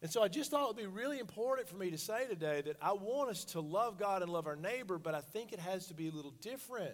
And 0.00 0.10
so 0.10 0.22
I 0.22 0.28
just 0.28 0.50
thought 0.50 0.62
it 0.62 0.66
would 0.68 0.76
be 0.76 0.86
really 0.86 1.18
important 1.18 1.68
for 1.68 1.76
me 1.76 1.90
to 1.90 1.98
say 1.98 2.26
today 2.28 2.62
that 2.62 2.76
I 2.80 2.92
want 2.92 3.30
us 3.30 3.44
to 3.46 3.60
love 3.60 3.98
God 3.98 4.22
and 4.22 4.30
love 4.30 4.46
our 4.46 4.56
neighbor, 4.56 4.96
but 4.96 5.14
I 5.14 5.20
think 5.20 5.52
it 5.52 5.58
has 5.58 5.88
to 5.88 5.94
be 5.94 6.08
a 6.08 6.12
little 6.12 6.34
different 6.40 6.92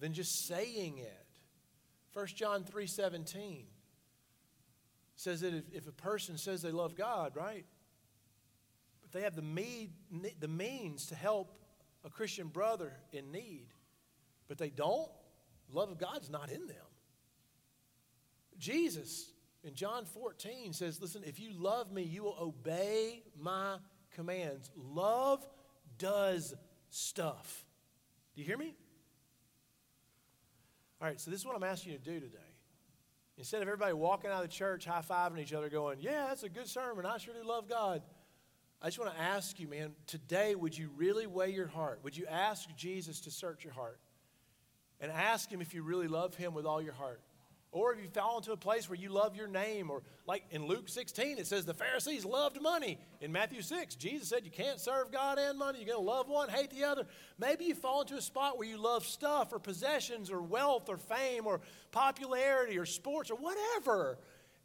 than 0.00 0.14
just 0.14 0.46
saying 0.48 0.98
it. 0.98 1.23
1 2.14 2.26
John 2.28 2.64
3:17 2.64 3.64
says 5.16 5.40
that 5.40 5.52
if, 5.52 5.64
if 5.72 5.88
a 5.88 5.92
person 5.92 6.38
says 6.38 6.62
they 6.62 6.70
love 6.70 6.96
God, 6.96 7.36
right? 7.36 7.66
But 9.02 9.12
they 9.12 9.22
have 9.22 9.36
the, 9.36 9.42
mead, 9.42 9.92
the 10.40 10.48
means 10.48 11.06
to 11.06 11.14
help 11.14 11.52
a 12.04 12.10
Christian 12.10 12.48
brother 12.48 12.92
in 13.12 13.30
need, 13.30 13.68
but 14.48 14.58
they 14.58 14.70
don't, 14.70 15.10
love 15.72 15.90
of 15.90 15.98
God's 15.98 16.30
not 16.30 16.50
in 16.50 16.66
them. 16.66 16.76
Jesus 18.58 19.32
in 19.62 19.74
John 19.74 20.04
14 20.04 20.72
says, 20.72 21.00
Listen, 21.00 21.22
if 21.24 21.40
you 21.40 21.50
love 21.52 21.92
me, 21.92 22.02
you 22.02 22.22
will 22.22 22.36
obey 22.40 23.22
my 23.38 23.76
commands. 24.14 24.70
Love 24.76 25.46
does 25.98 26.54
stuff. 26.90 27.64
Do 28.34 28.42
you 28.42 28.46
hear 28.46 28.58
me? 28.58 28.74
All 31.04 31.10
right, 31.10 31.20
so 31.20 31.30
this 31.30 31.40
is 31.40 31.44
what 31.44 31.54
I'm 31.54 31.62
asking 31.62 31.92
you 31.92 31.98
to 31.98 32.02
do 32.02 32.18
today. 32.18 32.38
Instead 33.36 33.60
of 33.60 33.68
everybody 33.68 33.92
walking 33.92 34.30
out 34.30 34.42
of 34.42 34.48
the 34.48 34.56
church 34.56 34.86
high 34.86 35.02
fiving 35.02 35.38
each 35.38 35.52
other, 35.52 35.68
going, 35.68 35.98
Yeah, 36.00 36.28
that's 36.28 36.44
a 36.44 36.48
good 36.48 36.66
sermon. 36.66 37.04
I 37.04 37.18
sure 37.18 37.34
do 37.34 37.46
love 37.46 37.68
God. 37.68 38.00
I 38.80 38.86
just 38.86 38.98
want 38.98 39.14
to 39.14 39.20
ask 39.20 39.60
you, 39.60 39.68
man, 39.68 39.92
today, 40.06 40.54
would 40.54 40.78
you 40.78 40.88
really 40.96 41.26
weigh 41.26 41.50
your 41.50 41.66
heart? 41.66 42.00
Would 42.04 42.16
you 42.16 42.24
ask 42.24 42.74
Jesus 42.74 43.20
to 43.20 43.30
search 43.30 43.64
your 43.64 43.74
heart? 43.74 43.98
And 44.98 45.12
ask 45.12 45.50
Him 45.50 45.60
if 45.60 45.74
you 45.74 45.82
really 45.82 46.08
love 46.08 46.36
Him 46.36 46.54
with 46.54 46.64
all 46.64 46.80
your 46.80 46.94
heart. 46.94 47.20
Or 47.74 47.92
if 47.92 48.00
you 48.00 48.08
fall 48.08 48.36
into 48.36 48.52
a 48.52 48.56
place 48.56 48.88
where 48.88 48.96
you 48.96 49.08
love 49.08 49.34
your 49.34 49.48
name, 49.48 49.90
or 49.90 50.04
like 50.28 50.44
in 50.52 50.64
Luke 50.64 50.88
16, 50.88 51.38
it 51.38 51.48
says 51.48 51.64
the 51.64 51.74
Pharisees 51.74 52.24
loved 52.24 52.62
money. 52.62 53.00
In 53.20 53.32
Matthew 53.32 53.62
6, 53.62 53.96
Jesus 53.96 54.28
said 54.28 54.44
you 54.44 54.52
can't 54.52 54.80
serve 54.80 55.10
God 55.10 55.40
and 55.40 55.58
money. 55.58 55.80
You're 55.80 55.96
going 55.96 56.06
to 56.06 56.10
love 56.10 56.28
one, 56.28 56.48
hate 56.48 56.70
the 56.70 56.84
other. 56.84 57.04
Maybe 57.36 57.64
you 57.64 57.74
fall 57.74 58.02
into 58.02 58.14
a 58.14 58.22
spot 58.22 58.58
where 58.58 58.68
you 58.68 58.80
love 58.80 59.04
stuff 59.04 59.52
or 59.52 59.58
possessions 59.58 60.30
or 60.30 60.40
wealth 60.40 60.88
or 60.88 60.96
fame 60.96 61.48
or 61.48 61.60
popularity 61.90 62.78
or 62.78 62.86
sports 62.86 63.28
or 63.32 63.34
whatever. 63.34 64.18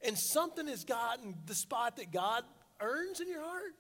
And 0.04 0.16
something 0.16 0.68
has 0.68 0.84
gotten 0.84 1.34
the 1.48 1.56
spot 1.56 1.98
that 1.98 2.12
God 2.12 2.44
earns 2.80 3.22
in 3.22 3.28
your 3.28 3.42
heart. 3.42 3.74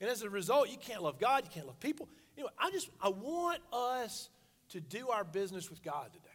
And 0.00 0.10
as 0.10 0.22
a 0.22 0.28
result, 0.28 0.70
you 0.70 0.76
can't 0.76 1.04
love 1.04 1.20
God, 1.20 1.44
you 1.44 1.50
can't 1.54 1.68
love 1.68 1.78
people. 1.78 2.08
Anyway, 2.36 2.50
I 2.58 2.72
just 2.72 2.90
I 3.00 3.10
want 3.10 3.60
us 3.72 4.28
to 4.70 4.80
do 4.80 5.10
our 5.10 5.22
business 5.22 5.70
with 5.70 5.84
God 5.84 6.12
today. 6.12 6.29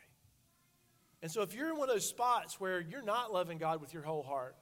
And 1.22 1.32
so, 1.32 1.42
if 1.42 1.54
you're 1.54 1.70
in 1.70 1.78
one 1.78 1.90
of 1.90 1.96
those 1.96 2.08
spots 2.08 2.60
where 2.60 2.80
you're 2.80 3.02
not 3.02 3.34
loving 3.34 3.58
God 3.58 3.82
with 3.82 3.94
your 3.94 4.04
whole 4.04 4.24
heart, 4.24 4.56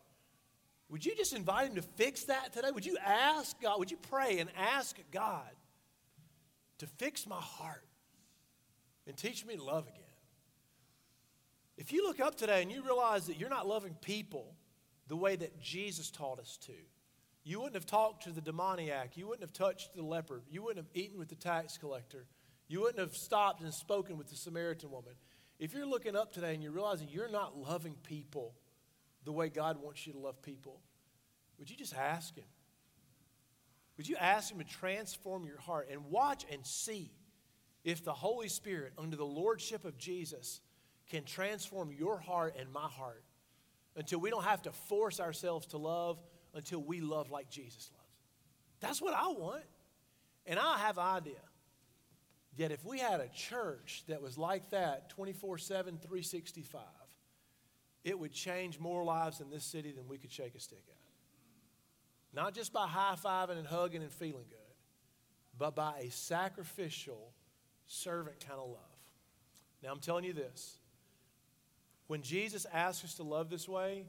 would 0.89 1.06
you 1.06 1.16
just 1.16 1.34
invite 1.34 1.70
Him 1.70 1.76
to 1.76 1.82
fix 1.82 2.26
that 2.26 2.54
today? 2.54 2.70
Would 2.72 2.86
you 2.86 2.98
ask 3.04 3.60
God, 3.62 3.80
would 3.80 3.92
you 3.92 3.98
pray 4.10 4.39
and 4.39 4.50
ask 4.58 4.98
God 5.12 5.50
to 6.78 6.88
fix 6.88 7.26
my 7.26 7.39
heart 7.39 7.86
and 9.08 9.18
teach 9.18 9.46
me 9.46 9.56
to 9.56 9.63
love 9.63 9.88
again? 9.88 10.04
If 11.78 11.92
you 11.92 12.06
look 12.06 12.20
up 12.20 12.36
today 12.36 12.62
and 12.62 12.72
you 12.72 12.84
realize 12.84 13.26
that 13.28 13.39
you're 13.39 13.50
not 13.50 13.68
loving 13.68 13.96
people 14.02 14.56
the 15.08 15.16
way 15.16 15.36
that 15.36 15.60
Jesus 15.60 16.12
taught 16.12 16.39
us 16.39 16.58
to, 16.66 16.74
you 17.44 17.60
wouldn't 17.60 17.76
have 17.76 17.86
talked 17.86 18.24
to 18.24 18.32
the 18.32 18.42
demoniac, 18.42 19.18
you 19.18 19.28
wouldn't 19.28 19.44
have 19.44 19.54
touched 19.54 19.96
the 19.96 20.04
leper, 20.04 20.44
you 20.50 20.62
wouldn't 20.62 20.86
have 20.86 20.96
eaten 20.96 21.20
with 21.20 21.28
the 21.28 21.36
tax 21.36 21.78
collector, 21.78 22.28
You 22.68 22.82
wouldn't 22.82 23.00
have 23.00 23.16
stopped 23.16 23.62
and 23.62 23.74
spoken 23.74 24.18
with 24.18 24.30
the 24.30 24.36
Samaritan 24.36 24.89
woman. 24.89 25.13
If 25.63 25.73
you're 25.73 25.86
looking 25.86 26.17
up 26.17 26.34
today 26.34 26.54
and 26.54 26.62
you're 26.62 26.73
realizing 26.73 27.08
you're 27.10 27.32
not 27.32 27.58
loving 27.58 27.95
people 28.04 28.54
the 29.23 29.32
way 29.32 29.47
God 29.47 29.82
wants 29.82 30.06
you 30.06 30.12
to 30.12 30.19
love 30.19 30.41
people, 30.41 30.82
would 31.58 31.69
you 31.69 31.78
just 31.78 31.95
ask 31.95 32.36
Him? 32.36 32.43
Would 33.95 34.10
you 34.10 34.17
ask 34.17 34.52
Him 34.52 34.60
to 34.60 34.65
transform 34.65 35.45
your 35.45 35.60
heart 35.60 35.88
and 35.89 36.04
watch 36.10 36.45
and 36.52 36.67
see 36.67 37.13
if 37.86 38.04
the 38.04 38.12
Holy 38.12 38.49
Spirit, 38.49 38.91
under 38.97 39.15
the 39.15 39.23
Lordship 39.23 39.86
of 39.86 39.97
Jesus, 39.97 40.60
can 41.10 41.23
transform 41.23 41.93
your 41.97 42.17
heart 42.17 42.58
and 42.60 42.69
my 42.69 42.89
heart 42.89 43.23
until 43.95 44.19
we 44.19 44.30
don't 44.30 44.43
have 44.43 44.63
to 44.63 44.71
force 44.73 45.21
ourselves 45.21 45.67
to 45.67 45.78
love 45.78 46.19
until 46.54 46.84
we 46.84 46.99
love 46.99 47.32
like 47.32 47.49
Jesus 47.49 47.89
loves? 47.93 48.12
That's 48.82 49.02
what 49.02 49.13
I 49.13 49.28
want. 49.28 49.63
And 50.45 50.60
I 50.60 50.80
have 50.80 50.97
an 50.97 51.06
idea 51.06 51.39
that 52.58 52.72
if 52.72 52.86
we 52.86 53.00
had 53.00 53.20
a 53.20 53.28
church 53.30 54.04
that 54.08 54.22
was 54.22 54.38
like 54.38 54.70
that 54.72 55.10
24 55.10 55.58
7, 55.58 55.98
365, 55.98 56.82
it 58.04 58.18
would 58.18 58.34
change 58.34 58.80
more 58.80 59.04
lives 59.04 59.39
in 59.39 59.50
this 59.50 59.63
city 59.63 59.92
than 59.92 60.08
we 60.08 60.18
could 60.18 60.32
shake 60.32 60.56
a 60.56 60.60
stick 60.60 60.84
at. 60.88 60.98
Not 62.34 62.54
just 62.54 62.74
by 62.74 62.88
high 62.88 63.16
fiving 63.24 63.58
and 63.58 63.68
hugging 63.68 64.02
and 64.02 64.12
feeling 64.12 64.46
good, 64.50 64.60
but 65.58 65.76
by 65.76 66.00
a 66.00 66.12
sacrificial, 66.12 67.34
servant 67.86 68.39
kind 68.46 68.60
of 68.60 68.70
love. 68.70 68.80
Now, 69.84 69.92
I'm 69.92 70.00
telling 70.00 70.26
you 70.26 70.34
this 70.34 70.78
when 72.08 72.22
Jesus 72.22 72.66
asked 72.74 73.04
us 73.04 73.16
to 73.16 73.24
love 73.24 73.50
this 73.50 73.68
way, 73.68 74.06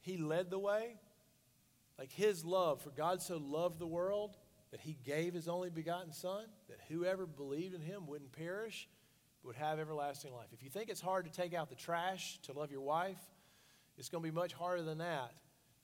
he 0.00 0.16
led 0.16 0.50
the 0.50 0.58
way. 0.58 0.96
Like 1.98 2.12
his 2.12 2.44
love, 2.44 2.82
for 2.82 2.90
God 2.90 3.22
so 3.22 3.38
loved 3.38 3.78
the 3.78 3.86
world 3.86 4.36
that 4.76 4.82
he 4.82 4.98
gave 5.04 5.32
his 5.32 5.48
only 5.48 5.70
begotten 5.70 6.12
Son, 6.12 6.44
that 6.68 6.76
whoever 6.90 7.24
believed 7.24 7.74
in 7.74 7.80
him 7.80 8.06
wouldn't 8.06 8.30
perish, 8.32 8.86
but 9.42 9.46
would 9.46 9.56
have 9.56 9.78
everlasting 9.78 10.34
life. 10.34 10.48
If 10.52 10.62
you 10.62 10.68
think 10.68 10.90
it's 10.90 11.00
hard 11.00 11.24
to 11.24 11.30
take 11.30 11.54
out 11.54 11.70
the 11.70 11.76
trash 11.76 12.38
to 12.42 12.52
love 12.52 12.70
your 12.70 12.82
wife, 12.82 13.16
it's 13.96 14.10
going 14.10 14.22
to 14.22 14.30
be 14.30 14.34
much 14.34 14.52
harder 14.52 14.82
than 14.82 14.98
that 14.98 15.32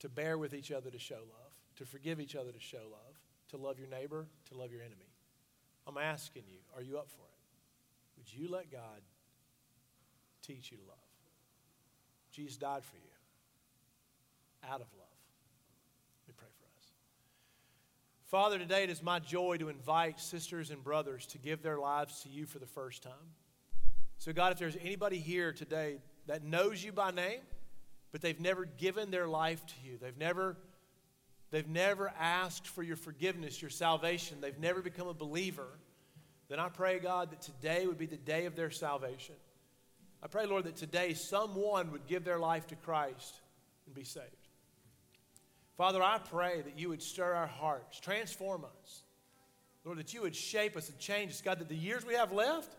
to 0.01 0.09
bear 0.09 0.37
with 0.37 0.53
each 0.53 0.71
other 0.71 0.91
to 0.91 0.99
show 0.99 1.15
love, 1.15 1.51
to 1.77 1.87
forgive 1.87 2.21
each 2.21 2.35
other 2.35 2.51
to 2.51 2.59
show 2.59 2.83
love, 2.91 3.19
to 3.49 3.57
love 3.57 3.79
your 3.79 3.87
neighbor, 3.87 4.27
to 4.51 4.55
love 4.55 4.71
your 4.71 4.81
enemy. 4.81 5.09
I'm 5.87 5.97
asking 5.97 6.43
you, 6.47 6.59
are 6.75 6.83
you 6.83 6.99
up 6.99 7.09
for 7.09 7.23
it? 7.23 8.19
Would 8.19 8.31
you 8.31 8.47
let 8.47 8.71
God 8.71 9.01
teach 10.45 10.71
you 10.71 10.77
to 10.77 10.83
love? 10.83 10.97
Jesus 12.31 12.57
died 12.57 12.85
for 12.85 12.97
you 12.97 13.09
out 14.71 14.81
of 14.81 14.87
love. 14.95 15.17
Let 16.27 16.27
me 16.27 16.33
pray 16.37 16.49
for 16.59 16.65
us. 16.77 16.91
Father, 18.33 18.57
today 18.57 18.83
it 18.83 18.89
is 18.89 19.03
my 19.03 19.19
joy 19.19 19.57
to 19.57 19.69
invite 19.69 20.19
sisters 20.19 20.71
and 20.71 20.83
brothers 20.83 21.27
to 21.27 21.37
give 21.37 21.61
their 21.61 21.77
lives 21.77 22.23
to 22.23 22.29
you 22.29 22.47
for 22.47 22.57
the 22.57 22.65
first 22.65 23.03
time. 23.03 23.29
So, 24.17 24.33
God, 24.33 24.51
if 24.51 24.57
there's 24.57 24.75
anybody 24.81 25.19
here 25.19 25.53
today 25.53 25.99
that 26.25 26.43
knows 26.43 26.83
you 26.83 26.91
by 26.91 27.11
name, 27.11 27.41
but 28.11 28.21
they've 28.21 28.39
never 28.39 28.65
given 28.65 29.11
their 29.11 29.27
life 29.27 29.63
to 29.67 29.73
you, 29.85 29.99
they've 30.01 30.17
never, 30.17 30.57
they've 31.51 31.67
never 31.67 32.11
asked 32.19 32.65
for 32.65 32.81
your 32.81 32.95
forgiveness, 32.95 33.61
your 33.61 33.69
salvation, 33.69 34.39
they've 34.41 34.57
never 34.57 34.81
become 34.81 35.07
a 35.07 35.13
believer, 35.13 35.67
then 36.49 36.59
I 36.59 36.69
pray, 36.69 36.97
God, 36.97 37.29
that 37.29 37.41
today 37.43 37.85
would 37.85 37.99
be 37.99 38.07
the 38.07 38.17
day 38.17 38.47
of 38.47 38.55
their 38.55 38.71
salvation. 38.71 39.35
I 40.23 40.27
pray, 40.27 40.47
Lord, 40.47 40.63
that 40.63 40.75
today 40.75 41.13
someone 41.13 41.91
would 41.91 42.07
give 42.07 42.23
their 42.23 42.39
life 42.39 42.65
to 42.69 42.75
Christ 42.77 43.41
and 43.85 43.93
be 43.93 44.03
saved. 44.03 44.42
Father, 45.77 46.01
I 46.03 46.19
pray 46.19 46.61
that 46.61 46.77
you 46.77 46.89
would 46.89 47.01
stir 47.01 47.33
our 47.33 47.47
hearts, 47.47 47.99
transform 47.99 48.65
us. 48.65 49.03
Lord, 49.83 49.97
that 49.97 50.13
you 50.13 50.21
would 50.21 50.35
shape 50.35 50.77
us 50.77 50.89
and 50.89 50.97
change 50.97 51.31
us. 51.31 51.41
God, 51.41 51.59
that 51.59 51.67
the 51.67 51.75
years 51.75 52.05
we 52.05 52.13
have 52.13 52.31
left, 52.31 52.75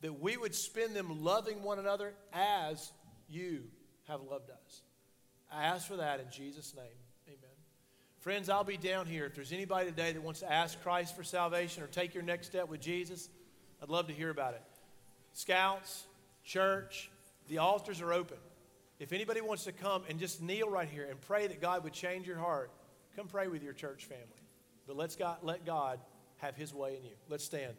that 0.00 0.20
we 0.20 0.36
would 0.36 0.54
spend 0.54 0.94
them 0.94 1.24
loving 1.24 1.62
one 1.62 1.78
another 1.78 2.14
as 2.32 2.92
you 3.28 3.62
have 4.06 4.20
loved 4.22 4.50
us. 4.50 4.82
I 5.50 5.64
ask 5.64 5.86
for 5.86 5.96
that 5.96 6.20
in 6.20 6.26
Jesus' 6.30 6.74
name. 6.74 6.84
Amen. 7.26 7.56
Friends, 8.20 8.48
I'll 8.48 8.64
be 8.64 8.76
down 8.76 9.06
here. 9.06 9.24
If 9.24 9.34
there's 9.34 9.52
anybody 9.52 9.88
today 9.88 10.12
that 10.12 10.22
wants 10.22 10.40
to 10.40 10.52
ask 10.52 10.80
Christ 10.82 11.16
for 11.16 11.24
salvation 11.24 11.82
or 11.82 11.86
take 11.86 12.12
your 12.12 12.22
next 12.22 12.48
step 12.48 12.68
with 12.68 12.80
Jesus, 12.80 13.30
I'd 13.82 13.88
love 13.88 14.08
to 14.08 14.12
hear 14.12 14.30
about 14.30 14.54
it. 14.54 14.62
Scouts, 15.32 16.04
church, 16.44 17.10
the 17.48 17.58
altars 17.58 18.02
are 18.02 18.12
open. 18.12 18.36
If 18.98 19.12
anybody 19.12 19.40
wants 19.40 19.64
to 19.64 19.72
come 19.72 20.02
and 20.08 20.18
just 20.18 20.42
kneel 20.42 20.68
right 20.68 20.88
here 20.88 21.06
and 21.08 21.20
pray 21.20 21.46
that 21.46 21.60
God 21.60 21.84
would 21.84 21.92
change 21.92 22.26
your 22.26 22.38
heart, 22.38 22.70
come 23.14 23.28
pray 23.28 23.46
with 23.46 23.62
your 23.62 23.72
church 23.72 24.06
family. 24.06 24.24
But 24.86 24.96
let's 24.96 25.14
God, 25.14 25.38
let 25.42 25.64
God 25.64 26.00
have 26.38 26.56
his 26.56 26.74
way 26.74 26.96
in 26.96 27.04
you. 27.04 27.14
Let's 27.28 27.44
stand. 27.44 27.74